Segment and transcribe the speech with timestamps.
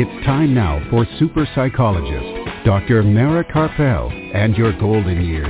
[0.00, 3.02] It's time now for super psychologist, Dr.
[3.02, 5.48] Mara Karpel, and your golden years.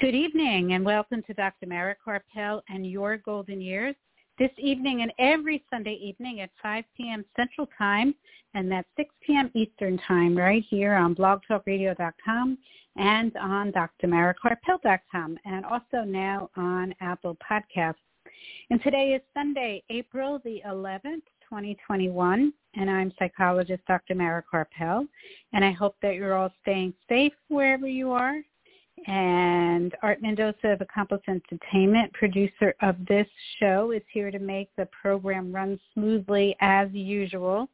[0.00, 1.66] Good evening and welcome to Dr.
[1.66, 3.94] Mara Karpel and Your Golden Years.
[4.40, 7.26] This evening and every Sunday evening at 5 p.m.
[7.36, 8.14] Central Time
[8.54, 9.50] and that's 6 p.m.
[9.54, 12.56] Eastern Time right here on blogtalkradio.com
[12.96, 17.96] and on drmarakarpel.com and also now on Apple Podcasts.
[18.70, 24.14] And today is Sunday, April the 11th, 2021, and I'm psychologist Dr.
[24.14, 25.06] Mara Karpel,
[25.52, 28.40] and I hope that you're all staying safe wherever you are
[29.06, 33.26] and Art Mendoza of Accomplice Entertainment, producer of this
[33.58, 37.68] show, is here to make the program run smoothly as usual.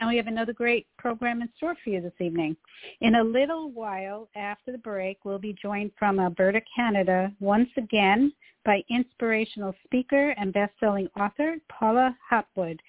[0.00, 2.56] And we have another great program in store for you this evening.
[3.00, 8.32] In a little while after the break, we'll be joined from Alberta, Canada, once again
[8.64, 12.80] by inspirational speaker and best-selling author Paula Hopwood.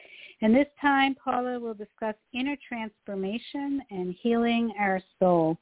[0.42, 5.58] And this time, Paula will discuss inner transformation and healing our soul.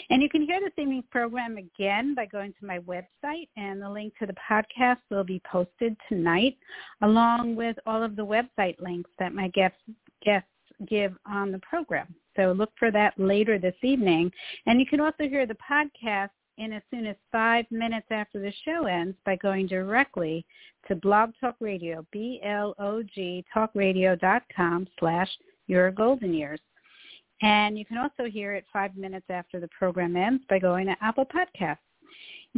[0.10, 3.90] And you can hear this evening's program again by going to my website, and the
[3.90, 6.58] link to the podcast will be posted tonight,
[7.02, 9.78] along with all of the website links that my guests,
[10.24, 10.48] guests
[10.88, 12.16] give on the program.
[12.36, 14.32] So look for that later this evening.
[14.66, 18.54] And you can also hear the podcast in as soon as five minutes after the
[18.66, 20.46] show ends by going directly
[20.88, 25.30] to Blog Talk Radio, B-L-O-G talkradio.com slash
[25.68, 26.60] your golden years.
[27.42, 30.96] And you can also hear it five minutes after the program ends by going to
[31.02, 31.78] Apple Podcasts.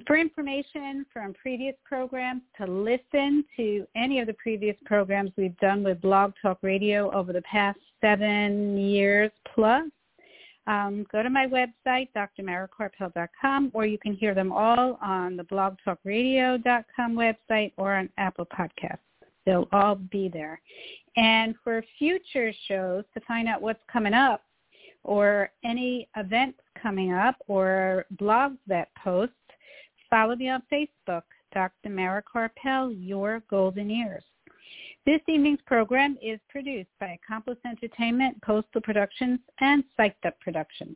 [0.06, 5.84] For information from previous programs, to listen to any of the previous programs we've done
[5.84, 9.86] with Blog Talk Radio over the past seven years plus,
[10.68, 17.16] um, go to my website, drmarakarpel.com, or you can hear them all on the blogtalkradio.com
[17.16, 18.98] website or on Apple Podcasts.
[19.46, 20.60] They'll all be there.
[21.18, 24.42] And for future shows, to find out what's coming up,
[25.04, 29.34] or any events coming up, or blogs that post,
[30.10, 31.90] follow me on Facebook, Dr.
[31.90, 32.24] Mara
[32.92, 34.24] Your Golden Years.
[35.06, 40.96] This evening's program is produced by Accomplice Entertainment, Postal Productions, and Psyched Up Productions.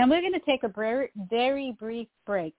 [0.00, 2.54] And we're going to take a very, very brief break.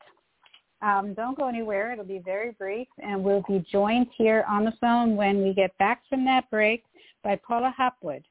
[0.82, 1.92] Um, don't go anywhere.
[1.92, 5.78] It'll be very brief, and we'll be joined here on the phone when we get
[5.80, 6.86] back from that break
[7.26, 8.24] by Paula Hopwood.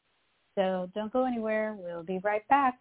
[0.54, 1.76] So don't go anywhere.
[1.78, 2.80] We'll be right back.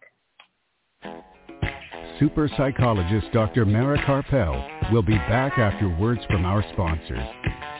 [2.18, 3.66] Super psychologist Dr.
[3.66, 7.73] Mara Karpel will be back after words from our sponsors.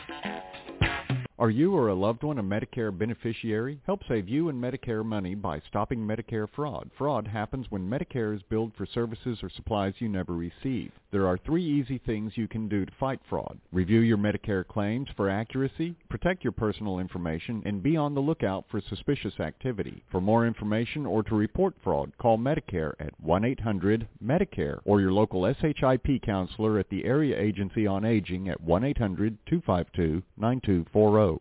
[1.36, 3.80] Are you or a loved one a Medicare beneficiary?
[3.86, 6.92] Help save you and Medicare money by stopping Medicare fraud.
[6.96, 10.92] Fraud happens when Medicare is billed for services or supplies you never receive.
[11.14, 13.60] There are three easy things you can do to fight fraud.
[13.70, 18.64] Review your Medicare claims for accuracy, protect your personal information, and be on the lookout
[18.68, 20.02] for suspicious activity.
[20.10, 26.20] For more information or to report fraud, call Medicare at 1-800-MEDICARE or your local SHIP
[26.24, 31.38] counselor at the Area Agency on Aging at 1-800-252-9240.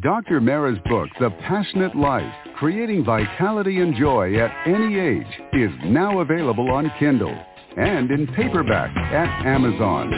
[0.00, 0.40] Dr.
[0.40, 6.70] Mara's book, The Passionate Life, Creating Vitality and Joy at Any Age, is now available
[6.70, 7.36] on Kindle
[7.76, 10.10] and in paperback at Amazon.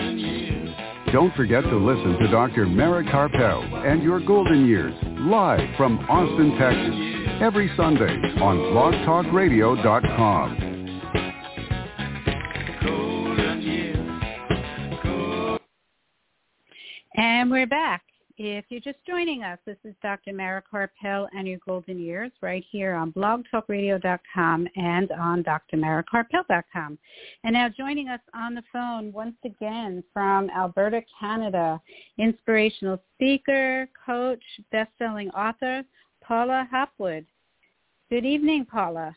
[1.12, 2.66] Don't forget to listen to Dr.
[2.66, 6.94] Mara Karpel and Your Golden Years live from Austin, Texas,
[7.40, 10.76] every Sunday on blogtalkradio.com.
[17.16, 18.05] And we're back.
[18.38, 20.32] If you're just joining us, this is Dr.
[20.32, 26.98] Mara Karpel and your golden years right here on blogtalkradio.com and on drmarakarpel.com.
[27.44, 31.80] And now joining us on the phone once again from Alberta, Canada,
[32.18, 35.82] inspirational speaker, coach, best-selling author,
[36.22, 37.24] Paula Hopwood.
[38.10, 39.16] Good evening, Paula.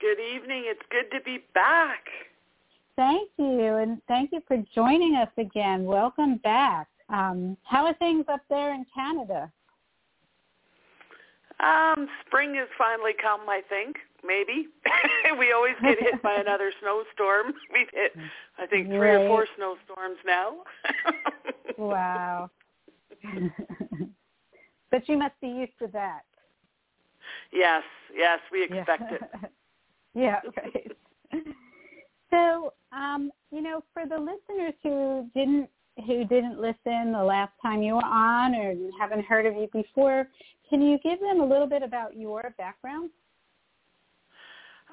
[0.00, 0.64] Good evening.
[0.66, 2.04] It's good to be back.
[2.96, 5.84] Thank you, and thank you for joining us again.
[5.84, 6.88] Welcome back.
[7.08, 9.50] Um, how are things up there in Canada?
[11.60, 13.96] Um, spring has finally come, I think.
[14.24, 14.68] Maybe.
[15.38, 17.54] we always get hit by another snowstorm.
[17.72, 18.12] We've hit,
[18.58, 19.24] I think, three right.
[19.24, 20.58] or four snowstorms now.
[21.76, 22.50] wow.
[24.90, 26.22] but you must be used to that.
[27.52, 27.82] Yes,
[28.14, 29.14] yes, we expect yeah.
[29.14, 29.50] it.
[30.14, 31.42] yeah, right.
[32.30, 35.68] So, um, you know, for the listeners who didn't
[36.06, 40.28] who didn't listen the last time you were on or haven't heard of you before,
[40.68, 43.10] can you give them a little bit about your background?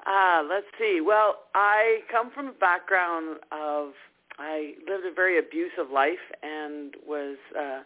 [0.06, 1.00] Uh, let's see.
[1.00, 3.92] Well, I come from a background of
[4.38, 7.80] I lived a very abusive life and was uh,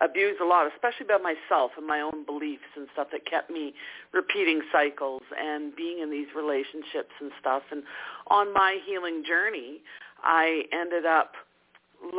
[0.00, 3.74] abused a lot, especially by myself and my own beliefs and stuff that kept me
[4.12, 7.62] repeating cycles and being in these relationships and stuff.
[7.70, 7.84] And
[8.26, 9.82] on my healing journey,
[10.22, 11.34] I ended up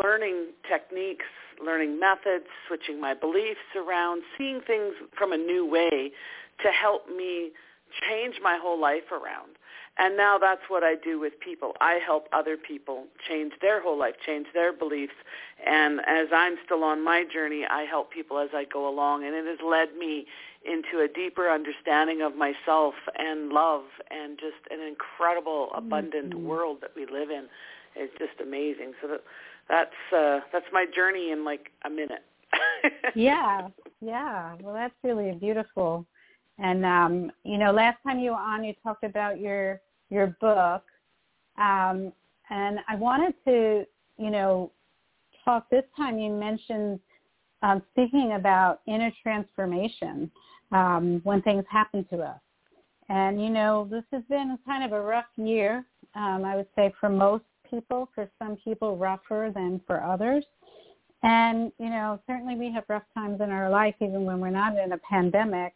[0.04, 1.26] learning techniques,
[1.64, 6.12] learning methods, switching my beliefs around, seeing things from a new way
[6.64, 7.52] to help me
[8.08, 9.58] change my whole life around.
[9.98, 11.74] And now that's what I do with people.
[11.82, 15.14] I help other people change their whole life, change their beliefs.
[15.66, 19.26] And as I'm still on my journey, I help people as I go along.
[19.26, 20.26] And it has led me
[20.64, 26.46] into a deeper understanding of myself and love and just an incredible, abundant mm-hmm.
[26.46, 27.48] world that we live in.
[27.96, 28.94] It's just amazing.
[29.02, 29.22] So that,
[29.70, 32.24] that's uh, that's my journey in like a minute.
[33.16, 33.68] yeah,
[34.02, 34.56] yeah.
[34.62, 36.06] Well, that's really beautiful.
[36.58, 40.84] And um, you know, last time you were on, you talked about your your book,
[41.58, 42.12] um,
[42.50, 43.86] and I wanted to,
[44.18, 44.72] you know,
[45.44, 46.20] talk this time.
[46.20, 47.00] You mentioned
[47.64, 50.30] um, speaking about inner transformation
[50.72, 52.40] um, when things happen to us,
[53.10, 55.86] and you know, this has been kind of a rough year.
[56.14, 60.46] Um, I would say for most people, for some people rougher than for others.
[61.24, 64.78] And, you know, certainly we have rough times in our life even when we're not
[64.78, 65.74] in a pandemic.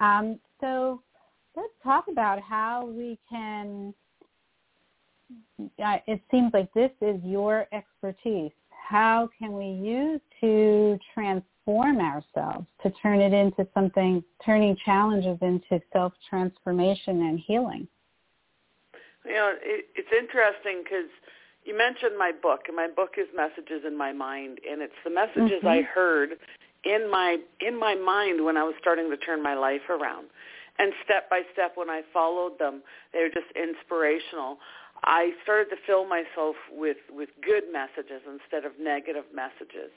[0.00, 1.02] Um, so
[1.56, 3.94] let's talk about how we can,
[5.82, 8.52] uh, it seems like this is your expertise.
[8.88, 15.80] How can we use to transform ourselves, to turn it into something, turning challenges into
[15.92, 17.88] self-transformation and healing?
[19.26, 21.10] You know, it, it's interesting because
[21.64, 25.10] you mentioned my book, and my book is Messages in My Mind, and it's the
[25.10, 25.68] messages mm-hmm.
[25.68, 26.30] I heard
[26.84, 30.28] in my in my mind when I was starting to turn my life around.
[30.78, 32.82] And step by step, when I followed them,
[33.12, 34.58] they were just inspirational.
[35.04, 39.90] I started to fill myself with with good messages instead of negative messages.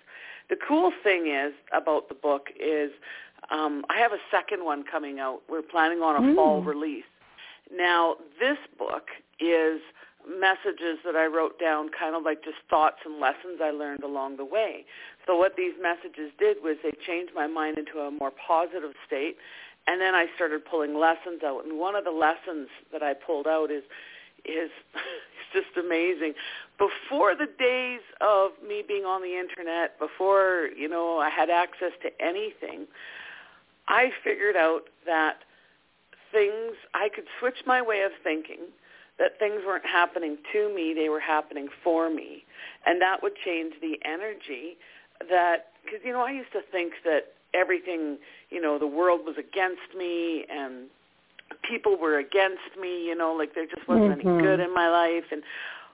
[0.50, 2.92] The cool thing is about the book is
[3.52, 5.42] um, I have a second one coming out.
[5.48, 6.36] We're planning on a mm.
[6.36, 7.06] fall release
[7.76, 9.08] now, this book
[9.40, 9.80] is
[10.28, 14.38] messages that I wrote down, kind of like just thoughts and lessons I learned along
[14.38, 14.86] the way.
[15.26, 19.38] So what these messages did was they changed my mind into a more positive state,
[19.88, 21.66] and then I started pulling lessons out.
[21.66, 23.84] And one of the lessons that I pulled out is
[24.46, 26.34] is it's just amazing.
[26.78, 31.92] Before the days of me being on the internet, before you know I had access
[32.04, 32.88] to anything,
[33.88, 35.40] I figured out that
[36.32, 38.70] things, I could switch my way of thinking
[39.18, 42.46] that things weren't happening to me, they were happening for me.
[42.86, 44.78] And that would change the energy
[45.30, 48.18] that, because, you know, I used to think that everything,
[48.50, 50.88] you know, the world was against me and
[51.68, 54.30] people were against me, you know, like there just wasn't mm-hmm.
[54.30, 55.26] any good in my life.
[55.32, 55.44] And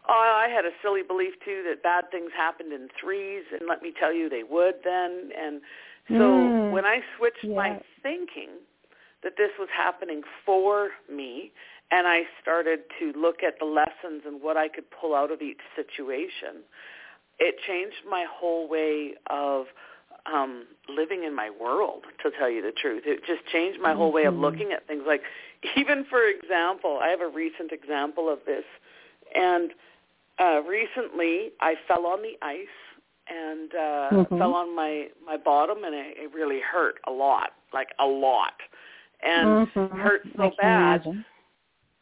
[0.07, 3.81] oh, I had a silly belief, too, that bad things happened in threes, and let
[3.81, 5.31] me tell you, they would then.
[5.35, 5.61] And
[6.09, 6.71] so mm.
[6.71, 7.55] when I switched yeah.
[7.55, 8.49] my thinking–
[9.25, 11.51] that this was happening for me
[11.91, 15.41] and I started to look at the lessons and what I could pull out of
[15.41, 16.63] each situation,
[17.39, 19.65] it changed my whole way of
[20.31, 23.03] um, living in my world, to tell you the truth.
[23.05, 24.41] It just changed my whole way of Mhm.
[24.41, 25.03] looking at things.
[25.05, 25.21] Like,
[25.75, 28.65] even for example, I have a recent example of this.
[29.35, 29.71] And
[30.39, 32.67] uh, recently I fell on the ice
[33.27, 34.37] and uh, Mhm.
[34.39, 38.53] fell on my, my bottom and it, it really hurt a lot, like a lot
[39.25, 39.99] and Mhm.
[39.99, 41.05] hurt so bad.
[41.05, 41.25] imagine.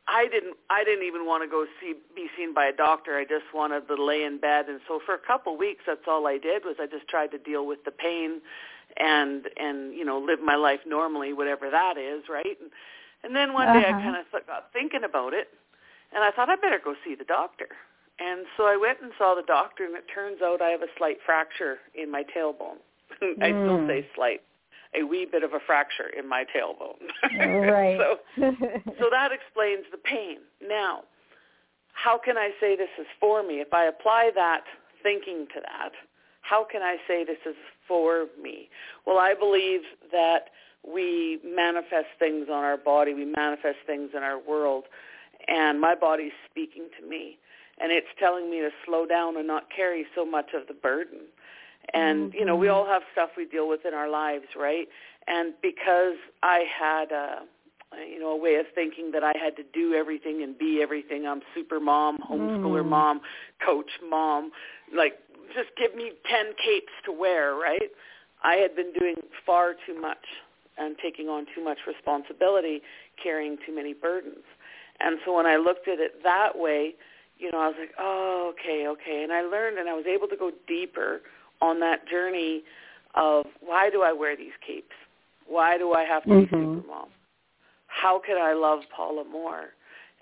[0.08, 3.18] I didn't I didn't even want to go see be seen by a doctor.
[3.18, 6.08] I just wanted to lay in bed and so for a couple of weeks that's
[6.08, 8.42] all I did was I just tried to deal with the pain
[8.98, 12.58] and and you know live my life normally whatever that is, right?
[12.60, 12.72] And,
[13.24, 13.98] and then one day uh-huh.
[13.98, 15.48] I kind of got thinking about it
[16.12, 17.70] and I thought I better go see the doctor.
[18.20, 20.92] And so I went and saw the doctor and it turns out I have a
[20.98, 22.77] slight fracture in my tailbone.
[23.42, 23.63] I mm.
[23.63, 24.42] still say slight
[25.00, 27.00] a wee bit of a fracture in my tailbone.
[27.71, 27.97] Right.
[27.97, 28.17] so,
[29.00, 30.38] so that explains the pain.
[30.67, 31.01] Now,
[31.93, 33.55] how can I say this is for me?
[33.55, 34.63] If I apply that
[35.01, 35.91] thinking to that,
[36.41, 37.55] how can I say this is
[37.88, 38.69] for me?
[39.05, 39.81] Well, I believe
[40.12, 40.50] that
[40.85, 43.13] we manifest things on our body.
[43.13, 44.85] We manifest things in our world.
[45.47, 47.38] And my body's speaking to me.
[47.79, 51.21] And it's telling me to slow down and not carry so much of the burden
[51.94, 52.38] and mm-hmm.
[52.40, 54.88] you know we all have stuff we deal with in our lives right
[55.28, 57.40] and because i had a
[58.10, 61.28] you know a way of thinking that i had to do everything and be everything
[61.28, 62.90] i'm super mom homeschooler mm.
[62.90, 63.22] mom
[63.66, 64.52] coach mom
[64.96, 65.13] like
[65.54, 67.92] just give me 10 capes to wear right
[68.44, 70.25] i had been doing far too much
[70.78, 72.82] and taking on too much responsibility
[73.22, 74.46] carrying too many burdens
[75.00, 76.96] and so when i looked at it that way
[77.38, 80.28] you know i was like oh okay okay and i learned and i was able
[80.28, 81.22] to go deeper
[81.63, 82.63] on that journey
[83.15, 84.96] of why do I wear these capes?
[85.48, 86.55] Why do I have to mm-hmm.
[86.55, 87.08] be supermom?
[87.88, 89.74] How can I love Paula more?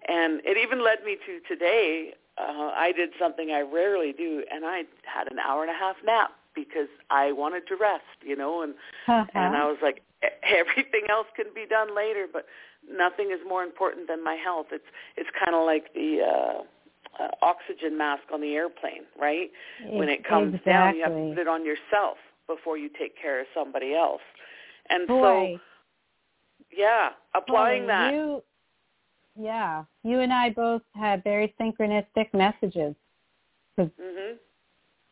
[0.08, 2.14] And it even led me to today.
[2.38, 5.96] Uh, I did something I rarely do, and I had an hour and a half
[6.06, 8.74] nap because I wanted to rest, you know, and
[9.08, 9.26] uh-huh.
[9.34, 10.02] and I was like,
[10.44, 12.46] everything else can be done later, but
[12.90, 14.68] nothing is more important than my health.
[14.72, 16.64] It's it's kind of like the uh,
[17.22, 19.50] uh, oxygen mask on the airplane, right?
[19.90, 20.72] When it comes exactly.
[20.72, 24.22] down, you have to put it on yourself before you take care of somebody else.
[24.90, 25.22] And Boy.
[25.56, 25.60] so,
[26.76, 28.14] yeah, applying Boy, that.
[28.14, 28.44] You,
[29.40, 32.96] yeah, you and I both had very synchronistic messages.
[33.80, 34.36] Mm-hmm.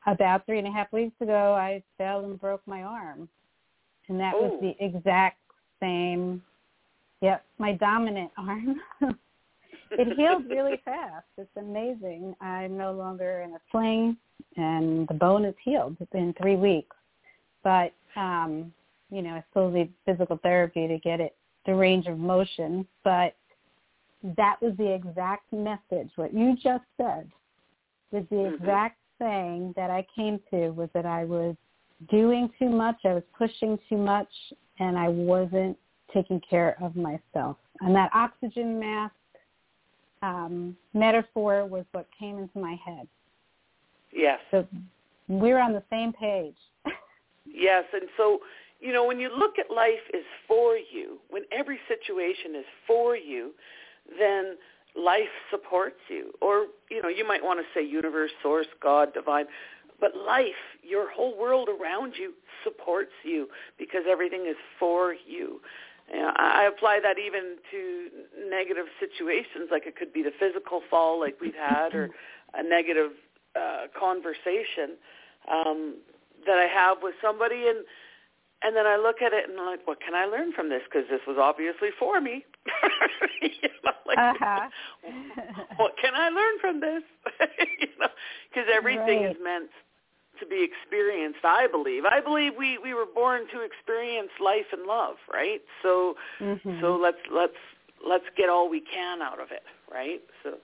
[0.05, 3.29] About three and a half weeks ago, I fell and broke my arm,
[4.07, 4.41] and that Ooh.
[4.41, 5.37] was the exact
[5.81, 6.41] same.
[7.21, 8.79] Yep, my dominant arm.
[9.91, 11.25] It healed really fast.
[11.37, 12.35] It's amazing.
[12.41, 14.17] I'm no longer in a sling,
[14.55, 16.95] and the bone is healed in three weeks.
[17.63, 18.73] But um,
[19.09, 22.87] you know, I still need physical therapy to get it the range of motion.
[23.03, 23.35] But
[24.37, 26.11] that was the exact message.
[26.15, 27.29] What you just said
[28.11, 28.55] was the mm-hmm.
[28.55, 31.55] exact thing that I came to was that I was
[32.09, 34.29] doing too much, I was pushing too much,
[34.79, 35.77] and I wasn't
[36.13, 37.57] taking care of myself.
[37.81, 39.13] And that oxygen mask
[40.21, 43.07] um, metaphor was what came into my head.
[44.11, 44.39] Yes.
[44.51, 44.67] So
[45.27, 46.55] we're on the same page.
[47.45, 48.39] yes, and so
[48.79, 53.15] you know when you look at life is for you, when every situation is for
[53.15, 53.51] you,
[54.17, 54.57] then
[54.95, 56.31] life supports you.
[56.41, 59.45] Or you know you might want to say universe, source, God, divine.
[59.99, 60.45] But life,
[60.81, 62.33] your whole world around you
[62.63, 63.47] supports you
[63.77, 65.59] because everything is for you.
[66.11, 68.09] You know, I apply that even to
[68.49, 72.09] negative situations, like it could be the physical fall, like we've had, or
[72.53, 73.11] a negative
[73.55, 74.97] uh, conversation
[75.51, 75.97] um,
[76.47, 77.85] that I have with somebody, and
[78.61, 80.81] and then I look at it and I'm like, what can I learn from this?
[80.83, 82.43] Because this was obviously for me.
[83.41, 84.67] you know, like, uh-huh.
[85.77, 87.03] what can I learn from this?
[87.79, 88.09] you know,
[88.49, 89.35] because everything right.
[89.35, 89.69] is meant
[90.39, 92.03] to be experienced, I believe.
[92.05, 95.61] I believe we, we were born to experience life and love, right?
[95.83, 96.81] So mm-hmm.
[96.81, 97.59] so let's let's
[98.07, 100.21] let's get all we can out of it, right?
[100.43, 100.55] So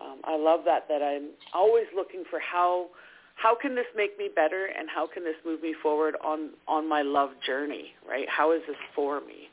[0.00, 2.88] um, I love that that I'm always looking for how
[3.36, 6.88] how can this make me better and how can this move me forward on on
[6.88, 8.28] my love journey, right?
[8.28, 9.48] How is this for me?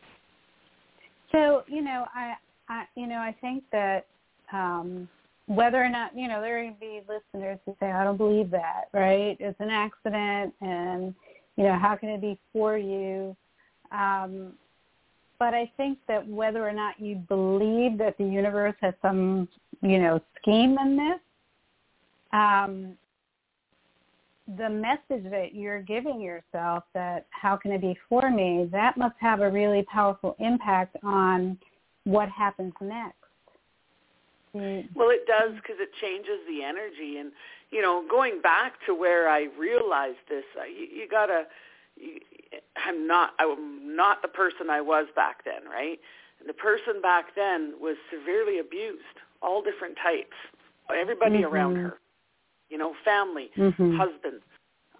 [1.31, 2.33] So, you know, I
[2.69, 4.05] I you know, I think that
[4.53, 5.07] um
[5.55, 8.17] whether or not you know there are going to be listeners who say I don't
[8.17, 9.35] believe that, right?
[9.39, 11.13] It's an accident, and
[11.57, 13.35] you know how can it be for you?
[13.91, 14.53] Um,
[15.39, 19.49] but I think that whether or not you believe that the universe has some
[19.81, 21.19] you know scheme in this,
[22.31, 22.97] um,
[24.57, 29.15] the message that you're giving yourself that how can it be for me that must
[29.19, 31.57] have a really powerful impact on
[32.05, 33.20] what happens next
[34.55, 34.89] Mm.
[34.95, 37.31] Well, it does because it changes the energy, and
[37.71, 41.45] you know, going back to where I realized this, uh, you, you gotta.
[41.95, 42.19] You,
[42.75, 43.31] I'm not.
[43.39, 45.99] I'm not the person I was back then, right?
[46.39, 50.35] And the person back then was severely abused, all different types,
[50.93, 51.53] everybody mm-hmm.
[51.53, 51.99] around her,
[52.69, 53.95] you know, family, mm-hmm.
[53.95, 54.41] husband,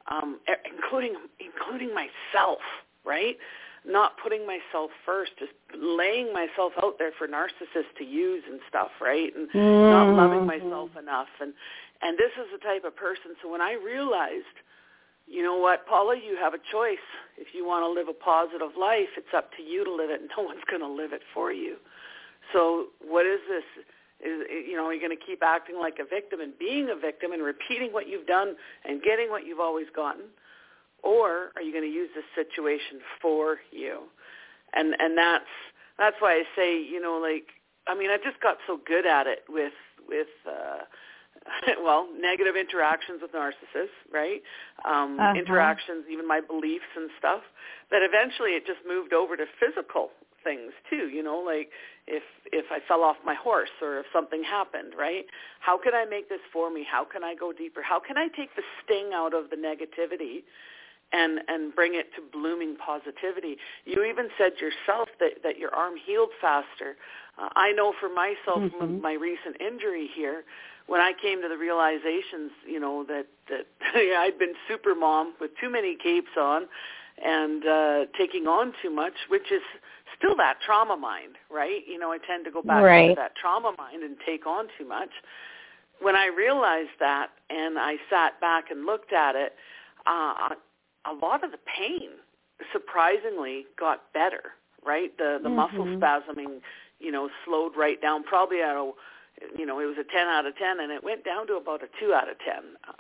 [0.10, 2.60] um, including including myself,
[3.06, 3.38] right?
[3.86, 8.92] Not putting myself first, just laying myself out there for narcissists to use and stuff,
[9.02, 9.36] right?
[9.36, 9.90] And mm-hmm.
[9.90, 11.30] not loving myself enough.
[11.40, 11.54] And
[12.02, 13.38] and this is the type of person.
[13.42, 14.58] So when I realized,
[15.28, 17.06] you know what, Paula, you have a choice.
[17.38, 20.22] If you want to live a positive life, it's up to you to live it.
[20.38, 21.78] No one's going to live it for you.
[22.54, 23.66] So what is this?
[24.22, 26.96] Is you know, are you going to keep acting like a victim and being a
[26.96, 30.26] victim and repeating what you've done and getting what you've always gotten?
[31.04, 34.04] Or are you going to use this situation for you?
[34.74, 35.52] And and that's
[35.98, 37.48] that's why I say, you know, like
[37.88, 39.74] I mean, I just got so good at it with
[40.08, 40.84] with uh
[41.84, 44.42] well, negative interactions with narcissists, right?
[44.86, 45.34] Um uh-huh.
[45.38, 47.42] interactions, even my beliefs and stuff,
[47.90, 50.12] that eventually it just moved over to physical
[50.44, 51.70] things too, you know, like
[52.08, 55.26] if if I fell off my horse or if something happened, right?
[55.60, 56.86] How can I make this for me?
[56.90, 57.82] How can I go deeper?
[57.82, 60.44] How can I take the sting out of the negativity
[61.14, 63.58] and and bring it to blooming positivity.
[63.86, 66.96] You even said yourself that that your arm healed faster.
[67.38, 68.78] Uh, I know for myself mm-hmm.
[68.78, 70.44] from my recent injury here,
[70.88, 73.66] when I came to the realizations, you know that that
[73.96, 76.68] I'd been super mom with too many capes on
[77.24, 79.62] and uh taking on too much, which is
[80.18, 81.82] still that trauma mind, right?
[81.88, 83.10] You know, I tend to go back right.
[83.10, 85.10] to that trauma mind and take on too much.
[86.02, 89.54] When I realized that and I sat back and looked at it,
[90.06, 90.56] uh
[91.06, 92.10] a lot of the pain
[92.72, 94.54] surprisingly got better,
[94.86, 95.16] right?
[95.18, 95.56] The the mm-hmm.
[95.56, 96.62] muscle spasming,
[97.00, 98.92] you know, slowed right down probably at a
[99.58, 101.82] you know, it was a 10 out of 10 and it went down to about
[101.82, 102.54] a 2 out of 10
[102.88, 102.92] uh,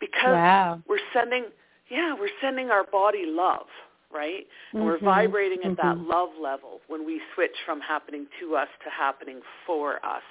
[0.00, 0.82] because wow.
[0.88, 1.44] we're sending
[1.90, 3.66] yeah, we're sending our body love,
[4.12, 4.46] right?
[4.72, 4.86] And mm-hmm.
[4.86, 6.02] we're vibrating at mm-hmm.
[6.02, 10.22] that love level when we switch from happening to us to happening for us.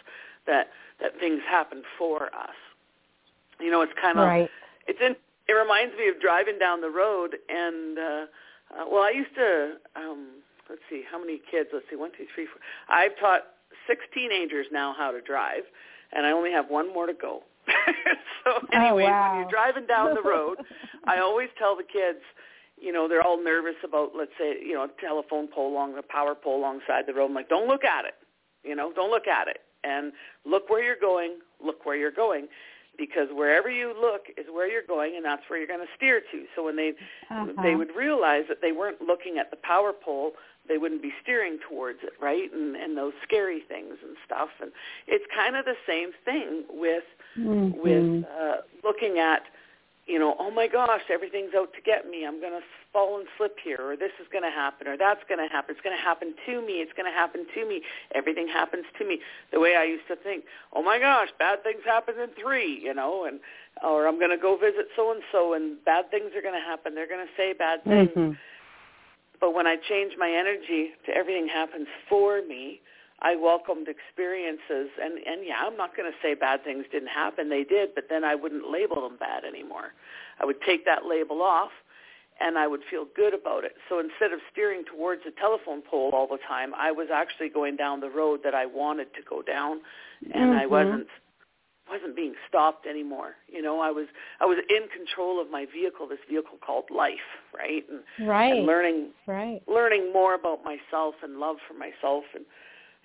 [0.47, 2.55] That that things happen for us.
[3.59, 4.49] You know, it's kind of right.
[4.87, 5.15] it's in
[5.47, 8.25] it reminds me of driving down the road and uh,
[8.75, 11.69] uh well I used to um let's see how many kids?
[11.73, 12.61] Let's see one two three four.
[12.89, 13.41] I've taught
[13.87, 15.63] six teenagers now how to drive
[16.11, 17.43] and I only have one more to go.
[18.43, 19.31] So anyway oh, wow.
[19.31, 20.57] when you're driving down the road
[21.05, 22.19] I always tell the kids
[22.77, 26.01] you know they're all nervous about let's say you know a telephone pole along the
[26.03, 27.27] power pole alongside the road.
[27.27, 28.15] I'm like don't look at it
[28.63, 30.11] you know don't look at it and
[30.45, 32.47] look where you're going look where you're going
[32.97, 36.21] because wherever you look is where you're going and that's where you're going to steer
[36.31, 36.93] to so when they
[37.29, 37.61] uh-huh.
[37.61, 40.33] they would realize that they weren't looking at the power pole
[40.67, 44.71] they wouldn't be steering towards it right and and those scary things and stuff and
[45.07, 47.03] it's kind of the same thing with
[47.37, 47.79] mm-hmm.
[47.81, 49.43] with uh looking at
[50.05, 52.25] you know, oh my gosh, everything's out to get me.
[52.25, 55.21] I'm going to fall and slip here, or this is going to happen, or that's
[55.29, 55.75] going to happen.
[55.75, 56.83] It's going to happen to me.
[56.83, 57.81] It's going to happen to me.
[58.13, 59.19] Everything happens to me.
[59.51, 62.93] The way I used to think, oh my gosh, bad things happen in three, you
[62.93, 63.39] know, and
[63.81, 66.67] or I'm going to go visit so and so, and bad things are going to
[66.67, 66.95] happen.
[66.95, 68.09] They're going to say bad things.
[68.09, 68.33] Mm-hmm.
[69.39, 72.81] But when I change my energy to everything happens for me,
[73.23, 77.49] I welcomed experiences, and and yeah, I'm not going to say bad things didn't happen.
[77.49, 79.93] They did, but then I wouldn't label them bad anymore.
[80.39, 81.71] I would take that label off,
[82.41, 83.73] and I would feel good about it.
[83.87, 87.77] So instead of steering towards a telephone pole all the time, I was actually going
[87.77, 89.79] down the road that I wanted to go down,
[90.33, 90.59] and mm-hmm.
[90.59, 91.07] I wasn't
[91.89, 93.35] wasn't being stopped anymore.
[93.47, 94.07] You know, I was
[94.41, 97.83] I was in control of my vehicle, this vehicle called life, right?
[97.89, 98.57] And, right.
[98.57, 99.61] and learning right.
[99.67, 102.45] learning more about myself and love for myself and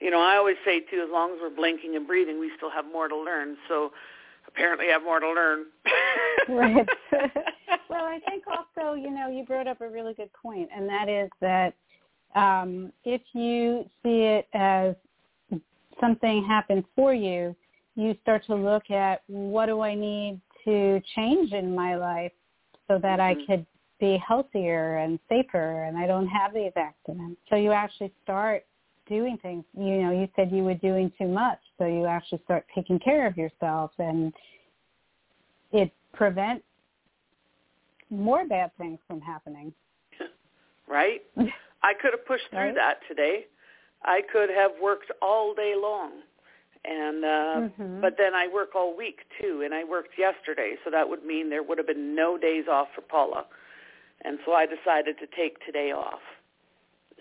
[0.00, 2.70] you know, I always say too, as long as we're blinking and breathing, we still
[2.70, 3.56] have more to learn.
[3.68, 3.92] So
[4.46, 5.66] apparently I have more to learn.
[6.48, 6.88] right.
[7.90, 11.08] well, I think also, you know, you brought up a really good point, and that
[11.08, 11.74] is that
[12.34, 14.94] um, if you see it as
[16.00, 17.54] something happened for you,
[17.96, 22.32] you start to look at what do I need to change in my life
[22.87, 23.42] so that mm-hmm.
[23.42, 23.66] I could
[23.98, 27.40] be healthier and safer and I don't have these accidents.
[27.50, 28.64] So you actually start
[29.09, 29.64] doing things.
[29.77, 33.27] You know, you said you were doing too much, so you actually start taking care
[33.27, 34.33] of yourself, and
[35.73, 36.64] it prevents
[38.11, 39.73] more bad things from happening.
[40.90, 41.21] Right?
[41.83, 42.75] I could have pushed through right?
[42.75, 43.44] that today.
[44.03, 46.12] I could have worked all day long.
[46.85, 48.01] And uh mm-hmm.
[48.01, 51.51] but then I work all week too and I worked yesterday, so that would mean
[51.51, 53.44] there would have been no days off for Paula.
[54.25, 56.21] And so I decided to take today off.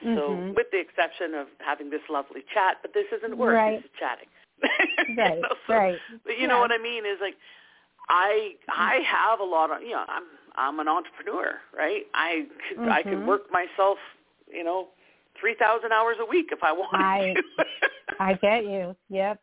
[0.03, 0.53] So mm-hmm.
[0.53, 3.77] with the exception of having this lovely chat, but this isn't work, right.
[3.77, 4.27] this is chatting.
[4.63, 5.97] right, you know, so, right.
[6.23, 6.47] But you yeah.
[6.47, 7.35] know what I mean is like
[8.09, 10.23] I I have a lot of you know, I'm
[10.55, 12.03] I'm an entrepreneur, right?
[12.13, 12.91] I could mm-hmm.
[12.91, 13.97] I could work myself,
[14.51, 14.89] you know,
[15.39, 17.43] three thousand hours a week if I wanted I, to.
[18.19, 18.95] I get you.
[19.09, 19.41] Yep.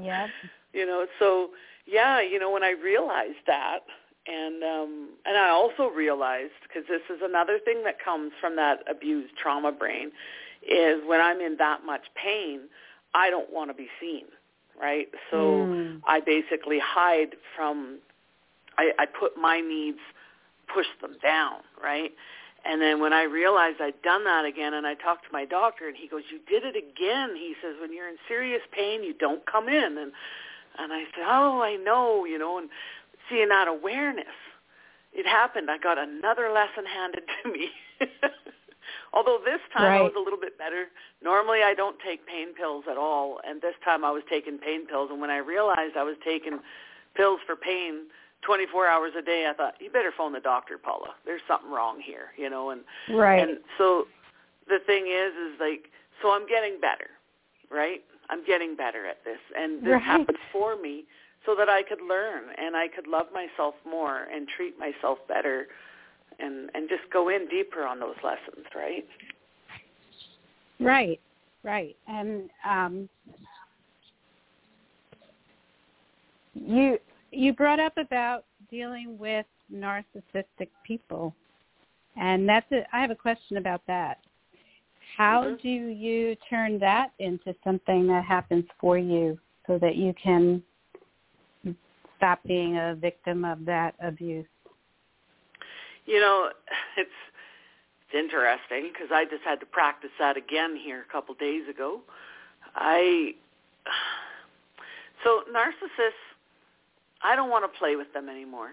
[0.00, 0.28] Yep.
[0.72, 1.50] You know, so
[1.86, 3.80] yeah, you know, when I realized that
[4.26, 8.80] and um and I also realized because this is another thing that comes from that
[8.88, 10.12] abused trauma brain
[10.68, 12.60] is when I'm in that much pain,
[13.14, 14.26] I don't want to be seen,
[14.80, 15.08] right?
[15.30, 16.00] So Mm.
[16.06, 17.98] I basically hide from
[18.78, 19.98] I, I put my needs,
[20.72, 22.12] push them down, right?
[22.64, 25.88] And then when I realized I'd done that again and I talked to my doctor
[25.88, 27.34] and he goes, You did it again.
[27.34, 30.12] He says, When you're in serious pain you don't come in and
[30.78, 32.70] and I said, Oh, I know, you know, and
[33.32, 34.36] seeing that awareness,
[35.12, 35.70] it happened.
[35.70, 37.70] I got another lesson handed to me.
[39.14, 40.86] Although this time I was a little bit better.
[41.22, 44.86] Normally I don't take pain pills at all, and this time I was taking pain
[44.86, 45.10] pills.
[45.10, 46.58] And when I realized I was taking
[47.14, 48.06] pills for pain
[48.42, 51.14] 24 hours a day, I thought you better phone the doctor, Paula.
[51.26, 52.70] There's something wrong here, you know.
[52.70, 53.40] And Right.
[53.40, 54.08] and so
[54.68, 55.90] the thing is, is like,
[56.22, 57.10] so I'm getting better,
[57.70, 58.02] right?
[58.30, 60.02] I'm getting better at this, and this Right.
[60.02, 61.04] happened for me
[61.44, 65.66] so that I could learn and I could love myself more and treat myself better,
[66.38, 69.06] and and just go in deeper on those lessons, right?
[70.80, 71.20] Right,
[71.62, 71.96] right.
[72.08, 73.08] And um,
[76.54, 76.98] you
[77.30, 81.34] you brought up about dealing with narcissistic people,
[82.16, 84.18] and that's a, I have a question about that.
[85.16, 85.62] How Mhm.
[85.62, 90.62] do you turn that into something that happens for you, so that you can
[92.22, 94.46] stop being a victim of that abuse?
[96.06, 96.50] You know,
[96.96, 97.10] it's
[98.06, 102.00] it's interesting because I just had to practice that again here a couple days ago.
[102.76, 103.34] I
[105.24, 106.22] so narcissists,
[107.22, 108.70] I don't want to play with them anymore,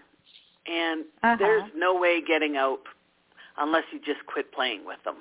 [0.68, 1.36] and Uh-huh.
[1.40, 2.82] there's no way getting out
[3.58, 5.18] unless you just quit playing with them.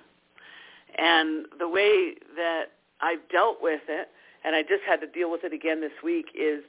[0.98, 4.08] And the way that I've dealt with it,
[4.44, 6.62] and I just had to deal with it again this week, is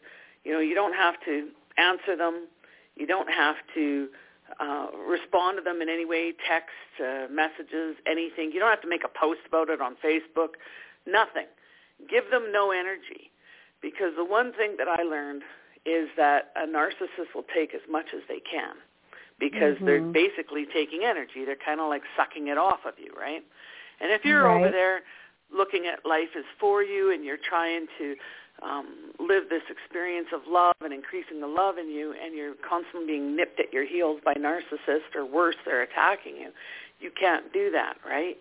[0.43, 2.47] you know you don't have to answer them,
[2.95, 4.10] you don't have to
[4.60, 8.52] uh, respond to them in any way, text, uh, messages, anything.
[8.52, 10.58] You don't have to make a post about it on Facebook,
[11.06, 11.45] nothing.
[12.10, 13.32] Give them no energy
[13.82, 15.43] because the one thing that I learned
[15.86, 18.75] is that a narcissist will take as much as they can
[19.39, 20.12] because they're Mhm.
[20.12, 21.45] basically taking energy.
[21.45, 23.43] They're kind of like sucking it off of you, right?
[24.02, 25.04] And if you're over there
[25.52, 28.17] looking at life as for you and you're trying to
[28.61, 33.07] um, live this experience of love and increasing the love in you and you're constantly
[33.07, 36.51] being nipped at your heels by narcissists or worse, they're attacking you,
[36.99, 38.37] you can't do that, right?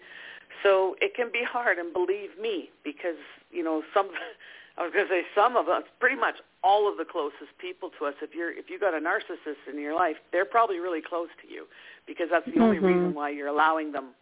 [0.63, 4.11] So it can be hard, and believe me, because, you know, some,
[4.79, 7.91] I was going to say some of us, pretty much all of the closest people
[7.99, 11.03] to us, if you're, if you got a narcissist in your life, they're probably really
[11.03, 11.67] close to you
[12.07, 12.87] because that's the only Mhm.
[12.87, 14.15] reason why you're allowing them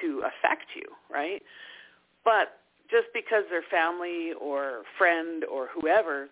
[0.00, 1.42] to affect you, right?
[2.24, 2.58] But
[2.90, 6.28] just because they're family or friend or whoever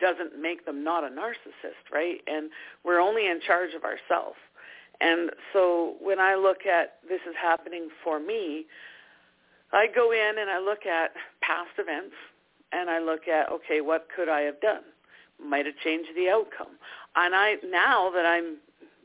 [0.00, 2.20] doesn't make them not a narcissist, right?
[2.26, 2.50] And
[2.84, 4.36] we're only in charge of ourselves.
[5.00, 8.66] And so when I look at this is happening for me,
[9.72, 12.14] I go in and I look at past events
[12.72, 14.82] and I look at okay, what could I have done?
[15.42, 16.78] Might have changed the outcome.
[17.14, 18.56] And I now that I'm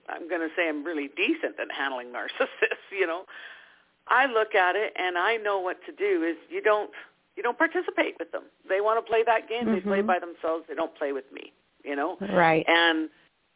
[0.09, 3.25] I'm going to say I'm really decent at handling narcissists, you know.
[4.07, 6.91] I look at it and I know what to do is you don't
[7.35, 8.43] you don't participate with them.
[8.67, 9.71] They want to play that game.
[9.71, 10.07] They play Mhm.
[10.07, 10.65] by themselves.
[10.67, 12.17] They don't play with me, you know.
[12.19, 12.65] Right.
[12.67, 13.09] And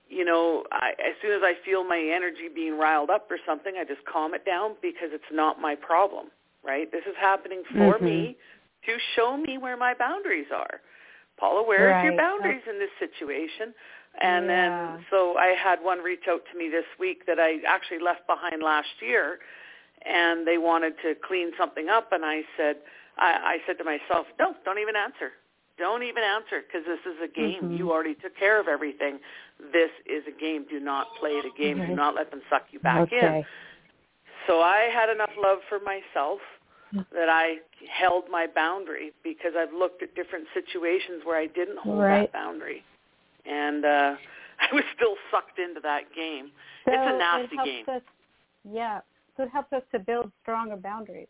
[0.08, 3.76] you know, I, as soon as I feel my energy being riled up or something,
[3.78, 6.28] I just calm it down because it's not my problem,
[6.64, 6.92] right?
[6.92, 8.04] This is happening for Mhm.
[8.04, 8.38] me
[8.86, 10.82] to show me where my boundaries are.
[11.38, 12.18] Paula, Where are your Right.
[12.18, 13.74] boundaries in this situation?
[14.22, 14.92] And Yeah.
[14.92, 18.26] then so I had one reach out to me this week that I actually left
[18.28, 19.40] behind last year
[20.06, 22.78] and they wanted to clean something up and I said
[23.18, 25.32] I, I said to myself, no, don't even answer.
[25.78, 27.64] Don't even answer because this is a game.
[27.72, 27.78] Mhm.
[27.78, 29.20] You already took care of everything.
[29.72, 30.66] This is a game.
[30.70, 31.80] Do not play the game.
[31.80, 31.90] Okay.
[31.92, 33.46] Do not let them suck you back in.
[34.48, 36.40] So I had enough love for myself
[37.12, 37.58] that I
[37.90, 42.22] held my boundary because I've looked at different situations where I didn't hold Right.
[42.22, 42.84] that boundary.
[43.46, 44.16] And uh
[44.60, 46.52] I was still sucked into that game.
[46.86, 47.86] So it's a nasty helps game.
[47.90, 48.02] Us,
[48.64, 49.02] yeah.
[49.38, 51.28] So it helps us to build stronger boundaries.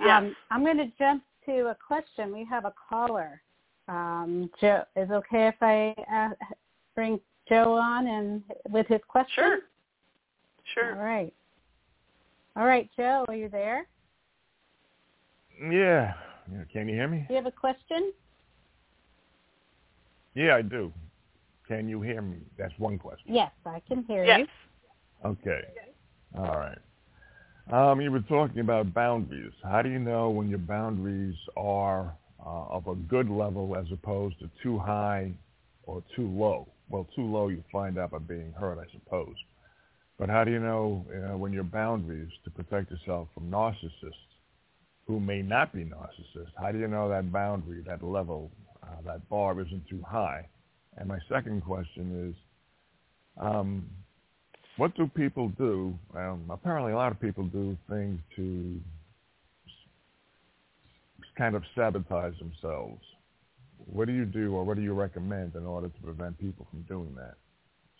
[0.00, 0.22] Yes.
[0.22, 2.32] Um, I'm going to jump to a question.
[2.32, 3.40] We have a caller.
[3.88, 6.30] Um, Joe, is it okay if I uh,
[6.94, 9.60] bring Joe on and with his question?
[10.74, 10.90] Sure.
[10.90, 10.96] All Sure.
[10.96, 11.32] right.
[12.56, 13.86] All right, Joe, are you there?
[15.60, 16.14] Yeah.
[16.50, 16.64] yeah.
[16.72, 17.24] Can you hear me?
[17.28, 18.12] Do you have a question?
[20.34, 20.92] Yeah, I do.
[21.66, 22.38] Can you hear me?
[22.58, 23.34] That's one question.
[23.34, 24.40] Yes, I can hear Yes.
[24.40, 25.30] you.
[25.30, 25.60] Okay.
[26.36, 26.78] All right.
[27.72, 29.52] Um, you were talking about boundaries.
[29.62, 34.38] How do you know when your boundaries are uh, of a good level as opposed
[34.40, 35.32] to too high
[35.84, 36.68] or too low?
[36.88, 39.34] well, too low, you find out by being hurt, I suppose.
[40.18, 44.12] But how do you know uh, when your boundaries to protect yourself from narcissists
[45.06, 46.52] who may not be narcissists?
[46.56, 50.46] How do you know that boundary, that level, uh, that bar isn't too high?
[50.96, 52.36] And my second question is,
[53.40, 53.88] um,
[54.76, 55.94] what do people do?
[56.16, 58.80] Um, apparently, a lot of people do things to
[61.36, 63.00] kind of sabotage themselves.
[63.86, 66.82] What do you do, or what do you recommend in order to prevent people from
[66.82, 67.34] doing that?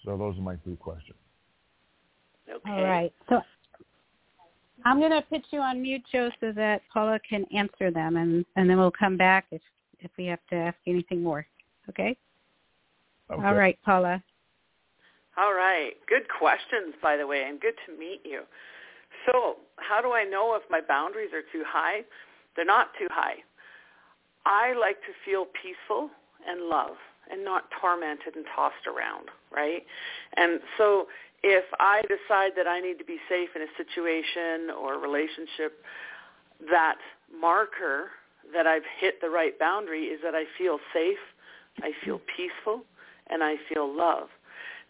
[0.05, 1.19] So those are my two questions.
[2.49, 2.71] Okay.
[2.71, 3.13] All right.
[3.29, 3.41] So
[4.85, 8.45] I'm going to put you on mute, Joe, so that Paula can answer them, and,
[8.57, 9.63] and then we'll come back if,
[10.01, 11.47] if we have to ask anything more.
[11.89, 12.17] Okay?
[13.31, 13.47] okay?
[13.47, 14.23] All right, Paula.
[15.37, 15.93] All right.
[16.09, 18.43] Good questions, by the way, and good to meet you.
[19.27, 22.03] So how do I know if my boundaries are too high?
[22.57, 23.37] They're not too high.
[24.47, 26.11] I like to feel peaceful
[26.47, 26.97] and love
[27.31, 29.83] and not tormented and tossed around, right?
[30.37, 31.07] And so
[31.43, 35.83] if I decide that I need to be safe in a situation or a relationship,
[36.71, 36.97] that
[37.33, 38.11] marker
[38.53, 41.19] that I've hit the right boundary is that I feel safe,
[41.83, 42.83] I feel peaceful,
[43.29, 44.29] and I feel love.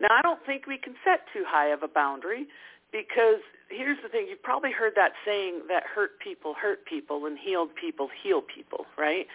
[0.01, 2.47] Now, I don't think we can set too high of a boundary
[2.93, 4.27] because here's the thing.
[4.29, 8.87] You've probably heard that saying that hurt people hurt people and healed people heal people,
[8.97, 9.27] right?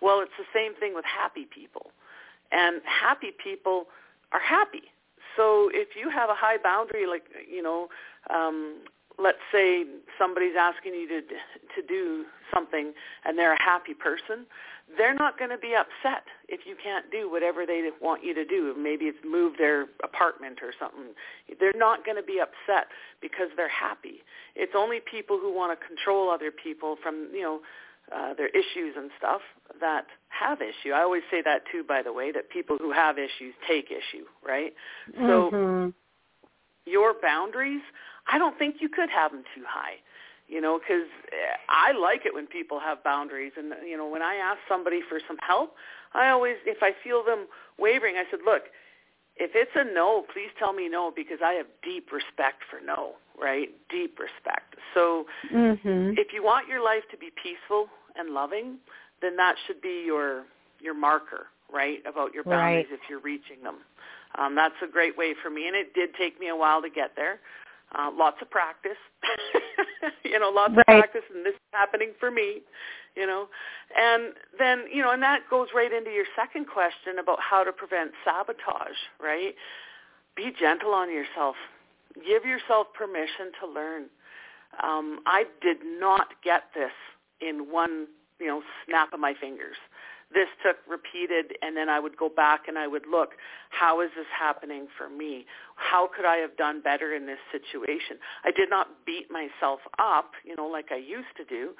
[0.00, 1.90] Well, it's the same thing with happy people.
[2.52, 3.86] And happy people
[4.32, 4.92] are happy.
[5.36, 7.88] So if you have a high boundary, like, you know,
[8.30, 8.76] um,
[9.18, 9.84] let's say
[10.18, 12.24] somebody's asking you to to do
[12.54, 12.92] something
[13.24, 14.46] and they're a happy person,
[14.96, 18.44] they're not going to be upset if you can't do whatever they want you to
[18.44, 18.74] do.
[18.78, 21.14] Maybe it's move their apartment or something.
[21.58, 22.86] They're not going to be upset
[23.20, 24.22] because they're happy.
[24.54, 27.60] It's only people who want to control other people from, you know,
[28.14, 29.40] uh, their issues and stuff
[29.80, 30.92] that have issue.
[30.94, 34.24] I always say that too, by the way, that people who have issues take issue,
[34.46, 34.72] right?
[35.16, 35.88] So mm-hmm.
[36.88, 37.82] your boundaries,
[38.30, 39.96] I don't think you could have them too high
[40.48, 41.08] you know, because
[41.68, 43.52] I like it when people have boundaries.
[43.56, 45.74] And, you know, when I ask somebody for some help,
[46.14, 47.46] I always, if I feel them
[47.78, 48.62] wavering, I said, look,
[49.36, 53.14] if it's a no, please tell me no because I have deep respect for no,
[53.38, 53.68] right?
[53.90, 54.76] Deep respect.
[54.94, 56.12] So mm-hmm.
[56.16, 58.78] if you want your life to be peaceful and loving,
[59.20, 60.44] then that should be your
[60.78, 62.98] your marker, right, about your boundaries right.
[62.98, 63.76] if you're reaching them.
[64.36, 66.90] Um, that's a great way for me, and it did take me a while to
[66.90, 67.40] get there.
[67.98, 68.98] Uh, lots of practice,
[70.24, 70.80] you know, lots right.
[70.80, 72.60] of practice, and this is happening for me,
[73.16, 73.48] you know.
[73.96, 77.72] And then, you know, and that goes right into your second question about how to
[77.72, 79.54] prevent sabotage, right?
[80.36, 81.56] Be gentle on yourself.
[82.16, 84.02] Give yourself permission to learn.
[84.82, 86.92] Um, I did not get this
[87.40, 89.76] in one, you know, snap of my fingers
[90.36, 93.30] this took repeated and then I would go back and I would look,
[93.70, 95.46] how is this happening for me?
[95.76, 98.18] How could I have done better in this situation?
[98.44, 101.70] I did not beat myself up, you know, like I used to do,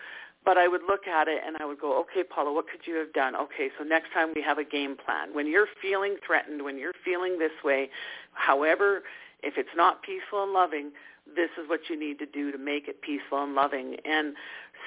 [0.42, 2.95] but I would look at it and I would go, okay, Paula, what could you
[2.95, 3.37] have done?
[3.37, 5.35] Okay, so next time we have a game plan.
[5.35, 7.90] When you're feeling threatened, when you're feeling this way,
[8.33, 9.03] however,
[9.42, 10.92] if it's not peaceful and loving,
[11.27, 13.97] this is what you need to do to make it peaceful and loving.
[14.07, 14.35] And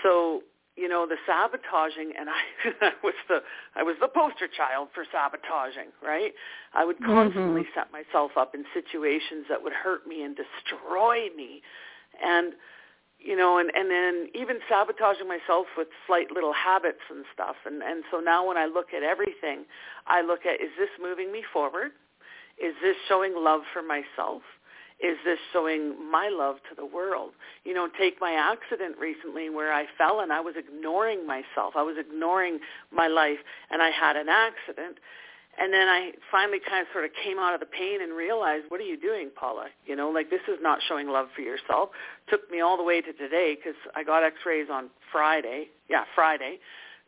[0.02, 0.42] so
[0.80, 2.40] you know the sabotaging and I,
[2.88, 3.40] I was the
[3.76, 6.32] I was the poster child for sabotaging right?
[6.74, 7.76] I would constantly mm-hmm.
[7.76, 11.62] set myself up in situations that would hurt me and destroy me.
[12.24, 12.54] And
[13.20, 17.58] you know and and then even sabotaging myself with slight little habits and stuff.
[17.66, 19.66] And and so now when I look at everything
[20.08, 21.92] I look at is this moving me forward?
[22.56, 24.44] Is this showing love for myself
[25.00, 27.32] is this showing my love to the world?
[27.64, 31.76] You know, take my accident recently where I fell and I was ignoring myself.
[31.76, 32.60] I was ignoring
[32.92, 33.40] my life
[33.72, 34.98] and I had an accident.
[35.58, 38.66] And then I finally kind of sort of came out of the pain and realized,
[38.70, 39.68] what are you doing, Paula?
[39.86, 41.90] You know, like this is not showing love for yourself.
[42.30, 45.68] Took me all the way to today because I got x-rays on Friday.
[45.90, 46.60] Yeah, Friday.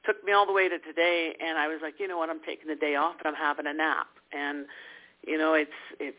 [0.05, 2.41] Took me all the way to today and I was like, you know what, I'm
[2.45, 4.07] taking the day off and I'm having a nap.
[4.33, 4.65] And,
[5.25, 6.17] you know, it's, it's,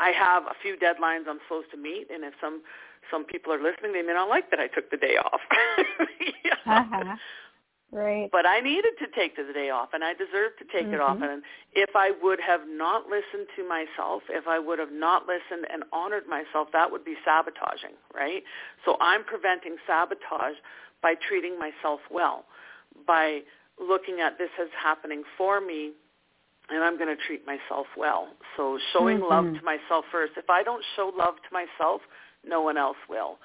[0.00, 2.62] I have a few deadlines I'm supposed to meet, and if some
[3.10, 5.40] some people are listening, they may not like that I took the day off.
[6.66, 7.16] uh-huh.
[7.92, 8.30] Right.
[8.30, 10.94] But I needed to take the day off, and I deserved to take mm-hmm.
[10.94, 11.18] it off.
[11.20, 15.66] And if I would have not listened to myself, if I would have not listened
[15.72, 18.44] and honored myself, that would be sabotaging, right?
[18.84, 20.54] So I'm preventing sabotage
[21.02, 22.44] by treating myself well,
[23.08, 23.40] by
[23.80, 25.92] looking at this as happening for me
[26.72, 28.28] and I'm going to treat myself well.
[28.56, 29.30] So showing mm-hmm.
[29.30, 30.32] love to myself first.
[30.36, 32.00] If I don't show love to myself,
[32.46, 33.38] no one else will.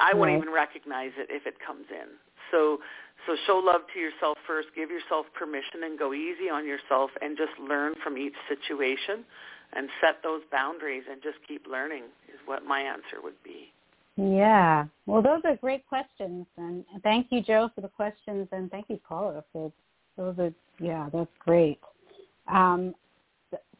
[0.00, 2.08] I won't even recognize it if it comes in.
[2.50, 2.78] So
[3.26, 4.68] So show love to yourself first.
[4.74, 9.24] Give yourself permission and go easy on yourself and just learn from each situation
[9.72, 13.72] and set those boundaries and just keep learning is what my answer would be.
[14.16, 14.86] Yeah.
[15.06, 16.46] Well, those are great questions.
[16.56, 18.48] And thank you, Joe, for the questions.
[18.52, 19.72] And thank you, Paula, for
[20.16, 21.80] those are, yeah, that's great.
[22.48, 22.94] Um,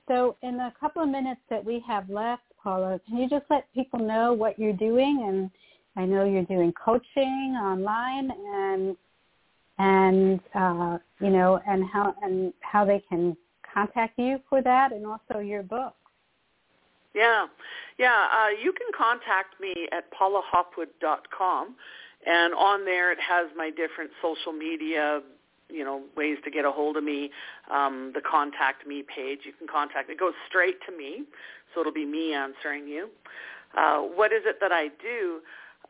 [0.09, 3.73] so in the couple of minutes that we have left, Paula, can you just let
[3.75, 5.25] people know what you're doing?
[5.29, 5.51] And
[5.97, 8.97] I know you're doing coaching online and
[9.79, 13.37] and uh, you know and how and how they can
[13.73, 15.95] contact you for that and also your book.
[17.15, 17.47] Yeah,
[17.99, 18.27] yeah.
[18.33, 21.75] Uh, you can contact me at paulahopwood.com,
[22.27, 25.23] and on there it has my different social media,
[25.77, 27.31] you know, ways to get a hold of me.
[27.71, 30.09] Um, the contact me page, you can contact.
[30.09, 31.25] It goes straight to me,
[31.75, 33.09] so it'll be me answering you.
[33.77, 35.41] Uh, what is it that I do?